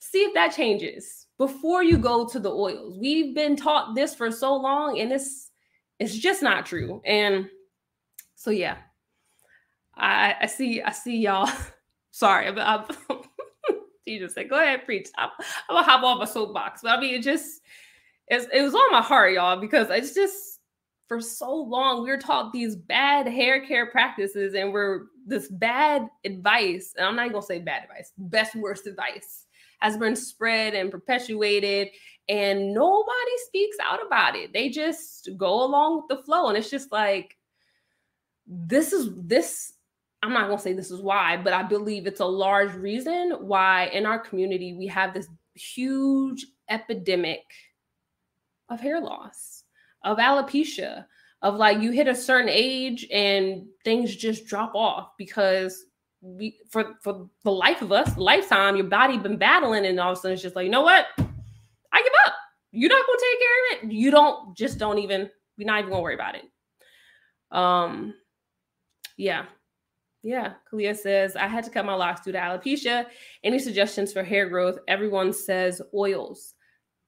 See 0.00 0.18
if 0.18 0.34
that 0.34 0.54
changes 0.54 1.26
before 1.38 1.82
you 1.82 1.98
go 1.98 2.26
to 2.26 2.38
the 2.38 2.50
oils. 2.50 2.98
We've 2.98 3.34
been 3.34 3.56
taught 3.56 3.94
this 3.94 4.14
for 4.14 4.30
so 4.30 4.54
long 4.56 4.98
and 4.98 5.12
it's 5.12 5.50
it's 5.98 6.16
just 6.16 6.42
not 6.42 6.66
true. 6.66 7.00
And 7.04 7.48
so 8.34 8.50
yeah. 8.50 8.78
I 9.96 10.36
I 10.42 10.46
see 10.46 10.82
I 10.82 10.92
see 10.92 11.18
y'all. 11.18 11.50
Sorry, 12.10 12.50
but 12.50 12.66
I'm, 12.66 12.84
you 14.06 14.18
just 14.18 14.34
said, 14.34 14.48
go 14.48 14.60
ahead, 14.60 14.84
preach. 14.84 15.08
I'm, 15.16 15.30
I'm 15.68 15.76
gonna 15.76 15.84
hop 15.84 16.02
off 16.02 16.22
a 16.22 16.26
soapbox. 16.26 16.80
But 16.82 16.98
I 16.98 17.00
mean, 17.00 17.14
it 17.14 17.22
just 17.22 17.60
it's, 18.28 18.46
it 18.52 18.62
was 18.62 18.74
on 18.74 18.92
my 18.92 19.02
heart, 19.02 19.32
y'all, 19.32 19.60
because 19.60 19.88
it's 19.90 20.14
just 20.14 20.60
for 21.06 21.20
so 21.20 21.54
long 21.54 22.02
we 22.02 22.10
are 22.10 22.18
taught 22.18 22.52
these 22.52 22.76
bad 22.76 23.26
hair 23.26 23.64
care 23.64 23.86
practices 23.86 24.54
and 24.54 24.72
we're 24.72 25.06
this 25.26 25.48
bad 25.48 26.08
advice, 26.24 26.94
and 26.96 27.06
I'm 27.06 27.16
not 27.16 27.32
gonna 27.32 27.42
say 27.42 27.58
bad 27.58 27.84
advice, 27.84 28.12
best 28.16 28.54
worst 28.54 28.86
advice 28.86 29.46
has 29.78 29.96
been 29.96 30.16
spread 30.16 30.74
and 30.74 30.90
perpetuated, 30.90 31.88
and 32.28 32.74
nobody 32.74 33.38
speaks 33.46 33.76
out 33.82 34.04
about 34.04 34.36
it. 34.36 34.52
They 34.52 34.68
just 34.68 35.30
go 35.36 35.64
along 35.64 35.96
with 35.96 36.18
the 36.18 36.24
flow, 36.24 36.48
and 36.48 36.56
it's 36.56 36.70
just 36.70 36.92
like 36.92 37.36
this 38.46 38.92
is 38.92 39.10
this. 39.16 39.72
I'm 40.22 40.32
not 40.32 40.48
gonna 40.48 40.60
say 40.60 40.72
this 40.72 40.90
is 40.90 41.00
why, 41.00 41.36
but 41.36 41.52
I 41.52 41.62
believe 41.62 42.06
it's 42.06 42.20
a 42.20 42.26
large 42.26 42.74
reason 42.74 43.32
why 43.40 43.86
in 43.86 44.04
our 44.04 44.18
community 44.18 44.74
we 44.74 44.86
have 44.88 45.14
this 45.14 45.28
huge 45.54 46.46
epidemic 46.68 47.44
of 48.68 48.80
hair 48.80 49.00
loss, 49.00 49.64
of 50.04 50.18
alopecia, 50.18 51.06
of 51.42 51.54
like 51.54 51.80
you 51.80 51.92
hit 51.92 52.08
a 52.08 52.14
certain 52.14 52.50
age 52.50 53.06
and 53.12 53.66
things 53.84 54.14
just 54.14 54.46
drop 54.46 54.74
off 54.74 55.10
because 55.16 55.84
we 56.20 56.58
for 56.70 56.94
for 57.02 57.28
the 57.44 57.50
life 57.50 57.82
of 57.82 57.92
us, 57.92 58.16
lifetime, 58.16 58.76
your 58.76 58.86
body 58.86 59.18
been 59.18 59.36
battling, 59.36 59.86
and 59.86 60.00
all 60.00 60.12
of 60.12 60.18
a 60.18 60.20
sudden 60.20 60.34
it's 60.34 60.42
just 60.42 60.56
like, 60.56 60.64
you 60.64 60.70
know 60.70 60.82
what? 60.82 61.06
I 61.18 62.02
give 62.02 62.12
up. 62.26 62.34
You're 62.72 62.90
not 62.90 63.06
gonna 63.06 63.18
take 63.18 63.40
care 63.40 63.58
of 63.58 63.90
it. 63.90 63.94
You 63.94 64.10
don't 64.10 64.56
just 64.56 64.78
don't 64.78 64.98
even, 64.98 65.30
we're 65.56 65.66
not 65.66 65.78
even 65.78 65.90
gonna 65.90 66.02
worry 66.02 66.14
about 66.14 66.34
it. 66.34 66.44
Um 67.50 68.14
yeah. 69.16 69.46
Yeah, 70.22 70.54
Kalia 70.70 70.96
says, 70.96 71.36
I 71.36 71.46
had 71.46 71.62
to 71.64 71.70
cut 71.70 71.86
my 71.86 71.94
locks 71.94 72.22
due 72.22 72.32
to 72.32 72.38
alopecia. 72.38 73.06
Any 73.44 73.58
suggestions 73.58 74.12
for 74.12 74.24
hair 74.24 74.48
growth? 74.48 74.78
Everyone 74.88 75.32
says 75.32 75.80
oils. 75.94 76.54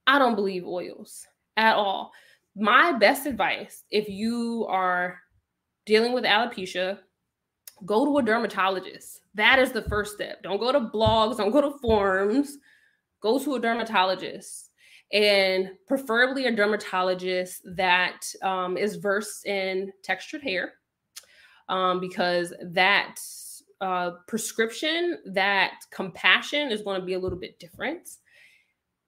I 0.07 0.17
don't 0.17 0.35
believe 0.35 0.65
oils 0.65 1.27
at 1.57 1.75
all. 1.75 2.11
My 2.55 2.93
best 2.93 3.25
advice 3.25 3.83
if 3.91 4.07
you 4.09 4.65
are 4.69 5.19
dealing 5.85 6.13
with 6.13 6.23
alopecia, 6.23 6.99
go 7.85 8.05
to 8.05 8.17
a 8.17 8.23
dermatologist. 8.23 9.21
That 9.33 9.59
is 9.59 9.71
the 9.71 9.83
first 9.83 10.13
step. 10.13 10.43
Don't 10.43 10.59
go 10.59 10.71
to 10.71 10.79
blogs, 10.79 11.37
don't 11.37 11.51
go 11.51 11.61
to 11.61 11.77
forums. 11.79 12.57
Go 13.21 13.37
to 13.37 13.55
a 13.55 13.59
dermatologist 13.59 14.71
and 15.13 15.71
preferably 15.87 16.47
a 16.47 16.55
dermatologist 16.55 17.61
that 17.75 18.25
um, 18.41 18.77
is 18.77 18.95
versed 18.95 19.45
in 19.45 19.91
textured 20.03 20.41
hair 20.41 20.73
um, 21.69 21.99
because 21.99 22.53
that 22.71 23.17
uh, 23.81 24.11
prescription, 24.27 25.19
that 25.25 25.73
compassion 25.91 26.71
is 26.71 26.81
going 26.81 26.99
to 26.99 27.05
be 27.05 27.13
a 27.13 27.19
little 27.19 27.37
bit 27.37 27.59
different. 27.59 28.09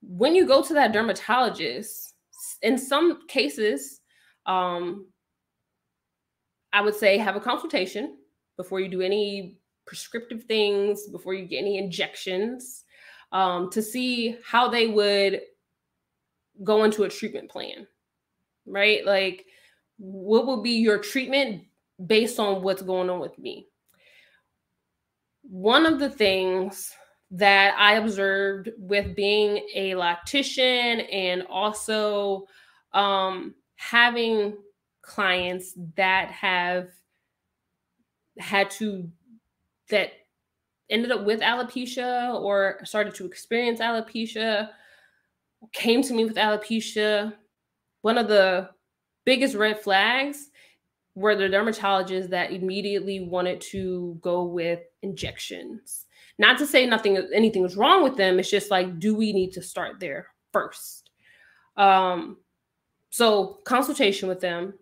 When 0.02 0.36
you 0.36 0.46
go 0.46 0.62
to 0.62 0.74
that 0.74 0.92
dermatologist, 0.92 2.14
in 2.62 2.78
some 2.78 3.26
cases, 3.28 4.02
um, 4.46 5.08
I 6.74 6.82
would 6.82 6.96
say 6.96 7.18
have 7.18 7.36
a 7.36 7.40
consultation 7.40 8.18
before 8.58 8.80
you 8.80 8.90
do 8.90 9.02
any 9.02 9.58
prescriptive 9.86 10.44
things, 10.44 11.08
before 11.08 11.34
you 11.34 11.46
get 11.46 11.60
any 11.60 11.78
injections, 11.78 12.84
um, 13.32 13.70
to 13.72 13.82
see 13.82 14.38
how 14.46 14.70
they 14.70 14.88
would 14.88 15.42
go 16.64 16.84
into 16.84 17.04
a 17.04 17.10
treatment 17.10 17.50
plan, 17.50 17.88
right? 18.66 19.06
Like, 19.06 19.46
what 19.98 20.46
will 20.46 20.62
be 20.62 20.72
your 20.72 21.00
treatment 21.00 21.64
based 22.06 22.40
on 22.40 22.62
what's 22.62 22.82
going 22.82 23.10
on 23.10 23.20
with 23.20 23.38
me? 23.40 23.68
One 25.42 25.86
of 25.86 26.00
the 26.00 26.10
things 26.10 26.92
that 27.32 27.76
I 27.78 27.96
observed 27.96 28.70
with 28.78 29.16
being 29.16 29.68
a 29.74 29.92
loctician 29.92 31.12
and 31.12 31.44
also 31.50 32.46
um, 32.94 33.56
having 33.76 34.56
clients 35.02 35.74
that 35.96 36.30
have 36.30 36.90
had 38.40 38.70
to 38.72 39.10
that 39.90 40.12
ended 40.90 41.12
up 41.12 41.26
with 41.26 41.42
alopecia 41.42 42.34
or 42.42 42.80
started 42.84 43.16
to 43.16 43.26
experience 43.26 43.80
alopecia 43.80 44.70
came 45.72 46.02
to 46.04 46.14
me 46.14 46.26
with 46.26 46.36
alopecia. 46.36 47.34
One 48.02 48.18
of 48.18 48.28
the 48.28 48.70
biggest 49.26 49.56
red 49.56 49.80
flags 49.80 50.50
were 51.16 51.36
the 51.36 51.46
dermatologists 51.46 52.30
that 52.30 52.52
immediately 52.52 53.22
wanted 53.22 53.62
to 53.62 54.18
go 54.22 54.44
with 54.44 54.80
injections. 55.02 56.06
Not 56.40 56.58
to 56.58 56.66
say 56.66 56.86
nothing 56.86 57.18
anything 57.34 57.62
was 57.62 57.78
wrong 57.78 58.04
with 58.04 58.18
them 58.18 58.40
it's 58.40 58.50
just 58.50 58.72
like 58.72 59.00
do 59.00 59.16
we 59.16 59.32
need 59.32 59.52
to 59.54 59.62
start 59.62 60.00
there 60.00 60.28
first? 60.52 61.12
Um 61.78 62.38
so 63.10 63.60
consultation 63.66 64.28
with 64.28 64.40
them 64.40 64.74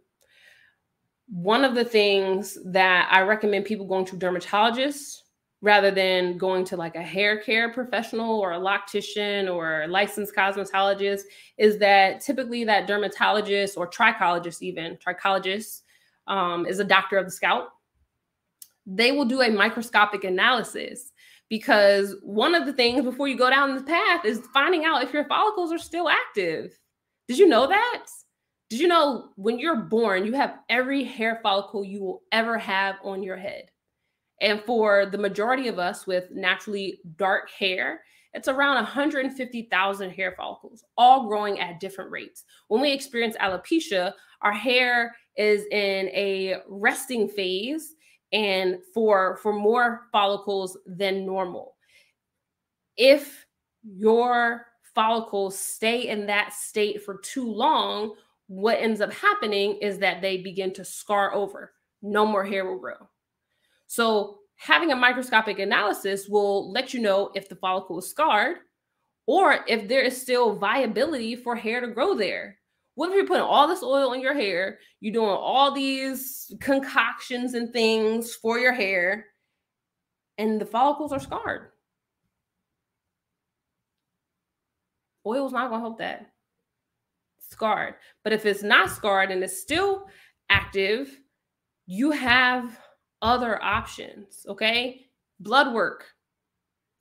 one 1.31 1.63
of 1.63 1.75
the 1.75 1.85
things 1.85 2.57
that 2.65 3.07
I 3.09 3.21
recommend 3.21 3.65
people 3.65 3.85
going 3.85 4.05
to 4.05 4.17
dermatologists 4.17 5.21
rather 5.61 5.89
than 5.89 6.37
going 6.37 6.65
to 6.65 6.75
like 6.75 6.95
a 6.95 7.01
hair 7.01 7.39
care 7.39 7.71
professional 7.71 8.39
or 8.39 8.53
a 8.53 8.59
loctician 8.59 9.53
or 9.53 9.83
a 9.83 9.87
licensed 9.87 10.35
cosmetologist 10.35 11.21
is 11.57 11.77
that 11.77 12.19
typically 12.19 12.65
that 12.65 12.87
dermatologist 12.87 13.77
or 13.77 13.89
trichologist 13.89 14.61
even 14.61 14.97
trichologist 14.97 15.83
um, 16.27 16.65
is 16.65 16.79
a 16.79 16.83
doctor 16.83 17.17
of 17.17 17.25
the 17.25 17.31
scalp. 17.31 17.69
They 18.85 19.11
will 19.11 19.25
do 19.25 19.41
a 19.41 19.49
microscopic 19.49 20.25
analysis 20.25 21.11
because 21.47 22.15
one 22.23 22.55
of 22.55 22.65
the 22.65 22.73
things 22.73 23.05
before 23.05 23.27
you 23.27 23.37
go 23.37 23.49
down 23.49 23.73
this 23.73 23.83
path 23.83 24.25
is 24.25 24.41
finding 24.53 24.83
out 24.83 25.03
if 25.03 25.13
your 25.13 25.25
follicles 25.25 25.71
are 25.71 25.77
still 25.77 26.09
active. 26.09 26.77
Did 27.27 27.37
you 27.37 27.47
know 27.47 27.67
that 27.67 28.05
did 28.71 28.79
you 28.79 28.87
know 28.87 29.31
when 29.35 29.59
you're 29.59 29.75
born, 29.75 30.25
you 30.25 30.31
have 30.31 30.59
every 30.69 31.03
hair 31.03 31.41
follicle 31.43 31.83
you 31.83 31.99
will 31.99 32.21
ever 32.31 32.57
have 32.57 32.95
on 33.03 33.21
your 33.21 33.35
head? 33.35 33.65
And 34.39 34.63
for 34.63 35.07
the 35.07 35.17
majority 35.17 35.67
of 35.67 35.77
us 35.77 36.07
with 36.07 36.31
naturally 36.31 37.01
dark 37.17 37.49
hair, 37.49 38.01
it's 38.33 38.47
around 38.47 38.75
150,000 38.75 40.09
hair 40.11 40.33
follicles, 40.37 40.85
all 40.97 41.27
growing 41.27 41.59
at 41.59 41.81
different 41.81 42.11
rates. 42.11 42.45
When 42.69 42.79
we 42.79 42.93
experience 42.93 43.35
alopecia, 43.41 44.13
our 44.41 44.53
hair 44.53 45.17
is 45.35 45.65
in 45.65 46.07
a 46.07 46.61
resting 46.69 47.27
phase 47.27 47.95
and 48.31 48.77
for 48.93 49.35
for 49.43 49.51
more 49.51 50.03
follicles 50.13 50.77
than 50.85 51.25
normal. 51.25 51.75
If 52.95 53.45
your 53.83 54.65
follicles 54.95 55.59
stay 55.59 56.07
in 56.07 56.25
that 56.27 56.53
state 56.53 57.03
for 57.03 57.17
too 57.17 57.51
long, 57.51 58.13
what 58.51 58.81
ends 58.81 58.99
up 58.99 59.13
happening 59.13 59.77
is 59.81 59.99
that 59.99 60.21
they 60.21 60.35
begin 60.35 60.73
to 60.73 60.83
scar 60.83 61.33
over. 61.33 61.71
No 62.01 62.25
more 62.25 62.43
hair 62.43 62.65
will 62.65 62.79
grow. 62.79 62.97
So, 63.87 64.39
having 64.57 64.91
a 64.91 64.95
microscopic 64.95 65.57
analysis 65.57 66.27
will 66.27 66.69
let 66.69 66.93
you 66.93 66.99
know 66.99 67.31
if 67.33 67.47
the 67.47 67.55
follicle 67.55 67.99
is 67.99 68.09
scarred 68.09 68.57
or 69.25 69.59
if 69.69 69.87
there 69.87 70.01
is 70.01 70.21
still 70.21 70.57
viability 70.57 71.33
for 71.37 71.55
hair 71.55 71.79
to 71.79 71.87
grow 71.87 72.13
there. 72.13 72.57
What 72.95 73.07
if 73.07 73.15
you're 73.15 73.25
putting 73.25 73.43
all 73.43 73.69
this 73.69 73.83
oil 73.83 74.11
in 74.11 74.19
your 74.19 74.33
hair? 74.33 74.79
You're 74.99 75.13
doing 75.13 75.29
all 75.29 75.73
these 75.73 76.53
concoctions 76.59 77.53
and 77.53 77.71
things 77.71 78.35
for 78.35 78.59
your 78.59 78.73
hair, 78.73 79.27
and 80.37 80.59
the 80.59 80.65
follicles 80.65 81.13
are 81.13 81.21
scarred. 81.21 81.69
Oil's 85.25 85.53
not 85.53 85.69
going 85.69 85.79
to 85.79 85.85
help 85.85 85.99
that 85.99 86.30
scarred. 87.51 87.95
But 88.23 88.33
if 88.33 88.45
it's 88.45 88.63
not 88.63 88.89
scarred 88.89 89.31
and 89.31 89.43
it's 89.43 89.61
still 89.61 90.07
active, 90.49 91.19
you 91.85 92.11
have 92.11 92.79
other 93.21 93.61
options, 93.63 94.45
okay? 94.47 95.05
Blood 95.39 95.73
work. 95.73 96.05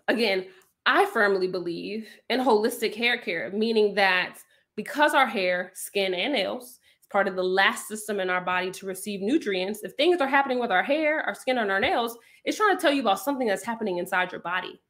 Again, 0.08 0.46
I 0.86 1.06
firmly 1.06 1.46
believe 1.46 2.08
in 2.28 2.40
holistic 2.40 2.94
hair 2.94 3.18
care, 3.18 3.50
meaning 3.52 3.94
that 3.94 4.38
because 4.76 5.14
our 5.14 5.26
hair, 5.26 5.70
skin, 5.74 6.14
and 6.14 6.32
nails 6.32 6.78
is 7.00 7.06
part 7.10 7.28
of 7.28 7.36
the 7.36 7.42
last 7.42 7.86
system 7.86 8.18
in 8.18 8.30
our 8.30 8.40
body 8.40 8.70
to 8.72 8.86
receive 8.86 9.20
nutrients, 9.20 9.84
if 9.84 9.92
things 9.92 10.20
are 10.20 10.28
happening 10.28 10.58
with 10.58 10.70
our 10.70 10.82
hair, 10.82 11.20
our 11.20 11.34
skin, 11.34 11.58
and 11.58 11.70
our 11.70 11.80
nails, 11.80 12.16
it's 12.44 12.56
trying 12.56 12.76
to 12.76 12.80
tell 12.80 12.92
you 12.92 13.02
about 13.02 13.20
something 13.20 13.46
that's 13.46 13.64
happening 13.64 13.98
inside 13.98 14.32
your 14.32 14.40
body. 14.40 14.80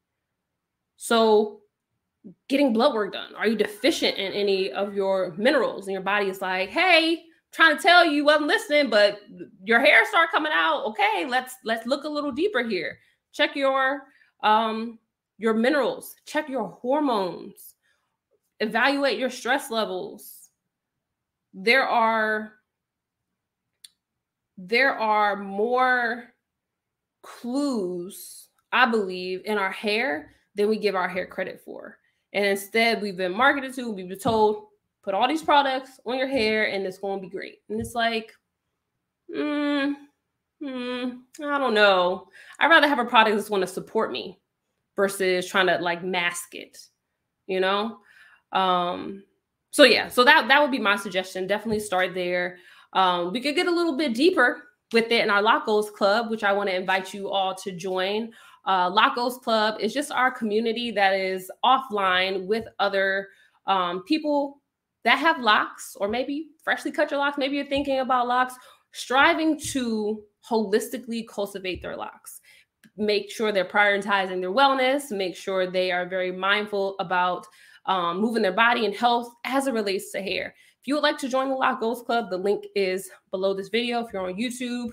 So 0.97 1.61
getting 2.49 2.73
blood 2.73 2.95
work 2.95 3.13
done? 3.13 3.35
Are 3.35 3.47
you 3.47 3.57
deficient 3.57 4.17
in 4.19 4.33
any 4.33 4.71
of 4.73 4.95
your 4.95 5.35
minerals? 5.37 5.87
And 5.87 5.93
your 5.93 6.03
body 6.03 6.29
is 6.29 6.41
like, 6.41 6.69
hey, 6.71 7.23
trying 7.53 7.77
to 7.77 7.83
tell 7.83 8.05
you 8.05 8.25
wasn't 8.25 8.47
listening, 8.47 8.91
but 8.91 9.21
your 9.65 9.81
hair 9.81 10.05
start 10.07 10.31
coming 10.31 10.53
out. 10.55 10.85
Okay, 10.87 11.27
let's 11.29 11.55
let's 11.65 11.87
look 11.87 12.05
a 12.05 12.09
little 12.09 12.33
deeper 12.33 12.63
here. 12.63 12.99
Check 13.33 13.57
your 13.57 14.03
um 14.43 14.99
your 15.39 15.55
minerals, 15.55 16.15
check 16.27 16.49
your 16.49 16.69
hormones, 16.69 17.75
evaluate 18.61 19.19
your 19.19 19.31
stress 19.31 19.71
levels. 19.71 20.51
There 21.55 21.89
are 21.89 22.53
there 24.59 24.95
are 24.95 25.37
more 25.37 26.25
clues, 27.23 28.49
I 28.73 28.87
believe, 28.87 29.43
in 29.47 29.57
our 29.57 29.71
hair 29.71 30.35
than 30.55 30.69
we 30.69 30.79
give 30.79 30.95
our 30.95 31.09
hair 31.09 31.27
credit 31.27 31.63
for. 31.65 31.97
And 32.33 32.45
instead, 32.45 33.03
we've 33.03 33.17
been 33.17 33.33
marketed 33.33 33.75
to, 33.75 33.91
we've 33.91 34.09
been 34.09 34.19
told, 34.19 34.67
put 35.03 35.15
all 35.15 35.29
these 35.29 35.43
products 35.43 35.99
on 36.07 36.19
your 36.19 36.29
hair 36.29 36.71
and 36.71 36.87
it's 36.87 36.99
going 36.99 37.19
to 37.19 37.23
be 37.23 37.31
great. 37.31 37.59
And 37.69 37.81
it's 37.81 37.95
like, 37.95 38.33
mm, 39.35 39.95
mm, 40.63 41.19
I 41.43 41.59
don't 41.59 41.75
know. 41.75 42.29
I'd 42.59 42.69
rather 42.69 42.89
have 42.89 42.99
a 42.99 43.05
product 43.05 43.37
that's 43.37 43.49
going 43.49 43.63
to 43.63 43.67
support 43.67 44.13
me 44.13 44.39
versus 44.97 45.49
trying 45.49 45.67
to 45.67 45.79
like 45.79 46.05
mask 46.05 46.55
it, 46.55 46.79
you 47.47 47.61
know? 47.61 47.99
Um, 48.53 49.25
so 49.71 49.85
yeah, 49.85 50.09
so 50.09 50.25
that 50.25 50.49
that 50.49 50.61
would 50.61 50.73
be 50.73 50.81
my 50.81 50.97
suggestion. 50.97 51.47
Definitely 51.47 51.81
start 51.81 52.15
there. 52.15 52.59
Um, 52.93 53.33
we 53.33 53.41
could 53.41 53.55
get 53.55 53.69
a 53.69 53.75
little 53.75 53.97
bit 53.97 54.15
deeper 54.15 54.65
with 54.93 55.07
it 55.13 55.23
in 55.23 55.31
our 55.31 55.43
Lock 55.43 55.67
Goals 55.67 55.91
Club, 55.91 56.31
which 56.31 56.43
I 56.43 56.53
want 56.53 56.69
to 56.69 56.75
invite 56.75 57.15
you 57.15 57.31
all 57.31 57.55
to 57.55 57.71
join. 57.71 58.33
Uh, 58.67 58.91
Lock 58.91 59.15
Club 59.43 59.77
is 59.81 59.93
just 59.95 60.11
our 60.11 60.31
community 60.31 60.91
that 60.91 61.15
is 61.15 61.51
offline 61.65 62.47
with 62.47 62.65
other 62.79 63.29
um, 63.67 64.03
people 64.05 64.61
that 65.05 65.19
have 65.19 65.41
locks, 65.41 65.97
or 65.99 66.09
maybe 66.09 66.49
freshly 66.63 66.93
cut 66.93 67.11
your 67.11 67.21
locks. 67.21 67.39
Maybe 67.39 67.57
you're 67.57 67.67
thinking 67.67 68.01
about 68.01 68.29
locks, 68.29 68.55
striving 68.93 69.59
to 69.73 70.23
holistically 70.49 71.27
cultivate 71.27 71.81
their 71.81 71.97
locks. 71.97 72.41
Make 72.97 73.31
sure 73.31 73.51
they're 73.51 73.65
prioritizing 73.65 74.41
their 74.41 74.53
wellness, 74.53 75.11
make 75.11 75.37
sure 75.37 75.71
they 75.71 75.91
are 75.91 76.07
very 76.07 76.33
mindful 76.33 76.97
about 76.99 77.47
um, 77.87 78.21
moving 78.21 78.43
their 78.43 78.53
body 78.53 78.85
and 78.85 78.95
health 78.95 79.33
as 79.45 79.67
it 79.67 79.75
relates 79.75 80.13
to 80.13 80.21
hair. 80.21 80.55
If 80.81 80.87
you 80.87 80.95
would 80.95 81.03
like 81.03 81.19
to 81.19 81.29
join 81.29 81.49
the 81.49 81.55
Lock 81.55 81.81
Goals 81.81 82.03
Club, 82.03 82.31
the 82.31 82.37
link 82.37 82.65
is 82.75 83.11
below 83.31 83.55
this 83.55 83.69
video. 83.69 84.01
If 84.01 84.13
you're 84.13 84.27
on 84.27 84.35
YouTube, 84.35 84.91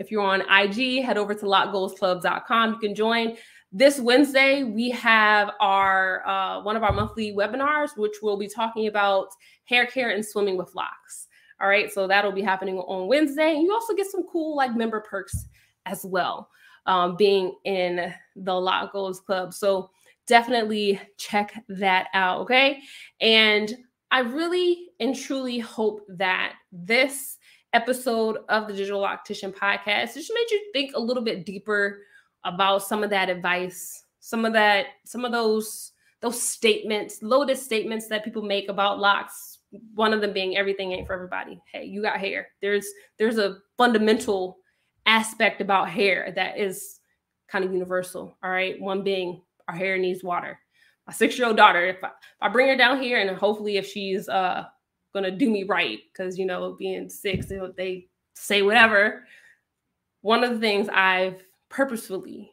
if 0.00 0.10
you're 0.10 0.22
on 0.22 0.40
IG, 0.50 1.04
head 1.04 1.18
over 1.18 1.34
to 1.34 1.44
lockgoalsclub.com. 1.44 2.72
You 2.72 2.78
can 2.78 2.94
join. 2.94 3.36
This 3.70 4.00
Wednesday, 4.00 4.64
we 4.64 4.90
have 4.90 5.52
our 5.60 6.26
uh, 6.26 6.62
one 6.62 6.74
of 6.74 6.82
our 6.82 6.92
monthly 6.92 7.32
webinars, 7.32 7.90
which 7.96 8.16
will 8.22 8.38
be 8.38 8.48
talking 8.48 8.88
about 8.88 9.28
hair 9.64 9.86
care 9.86 10.10
and 10.10 10.24
swimming 10.24 10.56
with 10.56 10.74
locks. 10.74 11.28
All 11.60 11.68
right, 11.68 11.92
so 11.92 12.06
that'll 12.06 12.32
be 12.32 12.40
happening 12.40 12.78
on 12.78 13.06
Wednesday. 13.06 13.54
And 13.54 13.62
you 13.62 13.72
also 13.72 13.94
get 13.94 14.06
some 14.10 14.24
cool 14.26 14.56
like 14.56 14.74
member 14.74 15.00
perks 15.00 15.46
as 15.84 16.04
well, 16.04 16.48
um, 16.86 17.14
being 17.16 17.54
in 17.64 18.12
the 18.34 18.54
Lock 18.54 18.92
Goals 18.92 19.20
Club. 19.20 19.52
So 19.52 19.90
definitely 20.26 20.98
check 21.18 21.62
that 21.68 22.08
out. 22.14 22.40
Okay. 22.40 22.80
And 23.20 23.76
I 24.10 24.20
really 24.20 24.88
and 24.98 25.14
truly 25.14 25.58
hope 25.58 26.00
that 26.08 26.54
this 26.72 27.36
episode 27.72 28.38
of 28.48 28.66
the 28.66 28.72
Digital 28.72 29.02
Loctician 29.02 29.54
podcast 29.54 30.14
just 30.14 30.32
made 30.34 30.50
you 30.50 30.70
think 30.72 30.92
a 30.94 31.00
little 31.00 31.22
bit 31.22 31.46
deeper 31.46 32.02
about 32.44 32.82
some 32.82 33.04
of 33.04 33.10
that 33.10 33.28
advice, 33.28 34.04
some 34.20 34.44
of 34.44 34.52
that, 34.52 34.86
some 35.04 35.24
of 35.24 35.32
those 35.32 35.92
those 36.20 36.42
statements, 36.42 37.22
loaded 37.22 37.56
statements 37.56 38.06
that 38.08 38.24
people 38.24 38.42
make 38.42 38.68
about 38.68 38.98
locks. 38.98 39.58
One 39.94 40.12
of 40.12 40.20
them 40.20 40.32
being 40.32 40.56
everything 40.56 40.92
ain't 40.92 41.06
for 41.06 41.14
everybody. 41.14 41.58
Hey, 41.72 41.84
you 41.84 42.02
got 42.02 42.18
hair. 42.18 42.48
There's 42.60 42.86
there's 43.18 43.38
a 43.38 43.58
fundamental 43.78 44.58
aspect 45.06 45.60
about 45.60 45.88
hair 45.88 46.32
that 46.36 46.58
is 46.58 47.00
kind 47.48 47.64
of 47.64 47.72
universal. 47.72 48.36
All 48.42 48.50
right. 48.50 48.80
One 48.80 49.02
being 49.02 49.42
our 49.68 49.74
hair 49.74 49.96
needs 49.96 50.22
water. 50.22 50.58
My 51.06 51.12
six-year-old 51.12 51.56
daughter, 51.56 51.86
if 51.86 52.04
I, 52.04 52.08
if 52.08 52.12
I 52.42 52.48
bring 52.48 52.68
her 52.68 52.76
down 52.76 53.00
here 53.02 53.18
and 53.18 53.36
hopefully 53.36 53.76
if 53.78 53.86
she's 53.86 54.28
uh 54.28 54.64
gonna 55.12 55.30
do 55.30 55.50
me 55.50 55.64
right, 55.64 56.00
because 56.12 56.38
you 56.38 56.46
know, 56.46 56.76
being 56.78 57.08
six, 57.08 57.46
they, 57.46 57.60
they 57.76 58.08
say 58.34 58.62
whatever. 58.62 59.24
One 60.22 60.44
of 60.44 60.52
the 60.52 60.58
things 60.58 60.88
I've 60.88 61.42
purposefully 61.68 62.52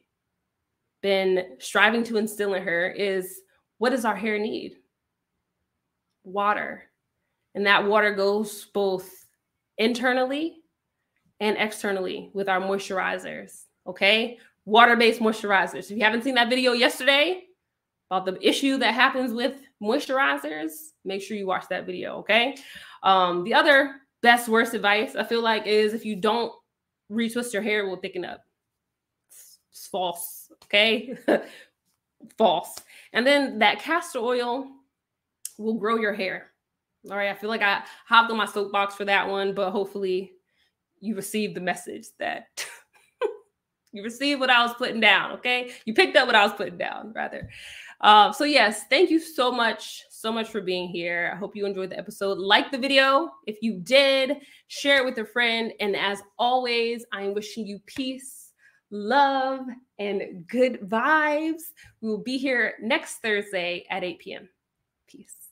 been 1.02 1.58
striving 1.60 2.04
to 2.06 2.18
instill 2.18 2.54
in 2.54 2.64
her 2.64 2.90
is 2.90 3.42
what 3.78 3.92
does 3.92 4.06
our 4.06 4.16
hair 4.16 4.40
need? 4.40 4.78
Water. 6.24 6.84
And 7.56 7.66
that 7.66 7.86
water 7.86 8.14
goes 8.14 8.66
both 8.74 9.26
internally 9.78 10.58
and 11.40 11.58
externally 11.58 12.30
with 12.34 12.50
our 12.50 12.60
moisturizers. 12.60 13.64
Okay. 13.86 14.38
Water 14.66 14.96
based 14.96 15.20
moisturizers. 15.20 15.92
If 15.92 15.92
you 15.92 16.04
haven't 16.04 16.24
seen 16.24 16.36
that 16.36 16.50
video 16.50 16.74
yesterday 16.74 17.44
about 18.10 18.26
the 18.26 18.38
issue 18.48 18.78
that 18.78 18.94
happens 18.94 19.32
with 19.32 19.56
moisturizers, 19.82 20.72
make 21.06 21.22
sure 21.22 21.38
you 21.38 21.48
watch 21.48 21.66
that 21.70 21.86
video. 21.86 22.18
Okay. 22.18 22.56
Um, 23.04 23.44
the 23.44 23.54
other 23.54 23.96
best, 24.22 24.50
worst 24.50 24.74
advice 24.74 25.16
I 25.16 25.24
feel 25.24 25.42
like 25.42 25.68
is 25.68 25.94
if 25.94 26.06
you 26.06 26.16
don't 26.16 26.52
retwist 27.12 27.54
your 27.54 27.62
hair, 27.62 27.86
it 27.86 27.90
will 27.90 27.98
thicken 27.98 28.26
up. 28.26 28.44
It's, 29.30 29.60
it's 29.72 29.88
false. 29.88 30.52
Okay. 30.66 31.16
false. 32.38 32.76
And 33.14 33.26
then 33.26 33.60
that 33.60 33.80
castor 33.80 34.20
oil 34.20 34.68
will 35.58 35.76
grow 35.76 35.98
your 35.98 36.14
hair. 36.14 36.52
All 37.10 37.18
right. 37.18 37.30
I 37.30 37.36
feel 37.36 37.50
like 37.50 37.62
I 37.62 37.84
hopped 38.06 38.32
on 38.32 38.38
my 38.38 38.46
soapbox 38.46 38.96
for 38.96 39.06
that 39.06 39.28
one, 39.28 39.54
but 39.54 39.72
hopefully 39.72 40.34
you 41.00 41.16
received 41.16 41.56
the 41.56 41.62
message 41.62 42.08
that 42.20 42.48
you 43.92 44.04
received 44.04 44.40
what 44.40 44.50
I 44.50 44.64
was 44.64 44.74
putting 44.74 45.00
down. 45.00 45.34
Okay. 45.34 45.72
You 45.86 45.94
picked 45.94 46.18
up 46.18 46.26
what 46.26 46.36
I 46.36 46.44
was 46.44 46.54
putting 46.54 46.78
down, 46.78 47.14
rather. 47.16 47.50
Um, 48.02 48.32
so, 48.34 48.44
yes, 48.44 48.84
thank 48.90 49.10
you 49.10 49.20
so 49.20 49.52
much, 49.52 50.04
so 50.10 50.32
much 50.32 50.50
for 50.50 50.62
being 50.62 50.88
here. 50.88 51.32
I 51.34 51.38
hope 51.38 51.56
you 51.56 51.66
enjoyed 51.66 51.90
the 51.90 51.98
episode. 51.98 52.38
Like 52.38 52.72
the 52.72 52.78
video 52.78 53.30
if 53.48 53.58
you 53.62 53.80
did, 53.80 54.38
share 54.68 54.98
it 54.98 55.06
with 55.06 55.18
a 55.18 55.26
friend. 55.26 55.72
And 55.80 55.96
as 55.96 56.22
always, 56.38 57.06
I 57.12 57.24
am 57.24 57.34
wishing 57.34 57.66
you 57.66 57.80
peace, 57.86 58.54
love, 58.92 59.62
and 59.98 60.46
good 60.48 60.82
vibes. 60.82 61.64
We 62.02 62.10
will 62.10 62.24
be 62.24 62.38
here 62.38 62.76
next 62.82 63.16
Thursday 63.16 63.86
at 63.90 64.04
8 64.04 64.20
p.m. 64.20 64.50
Peace. 65.08 65.38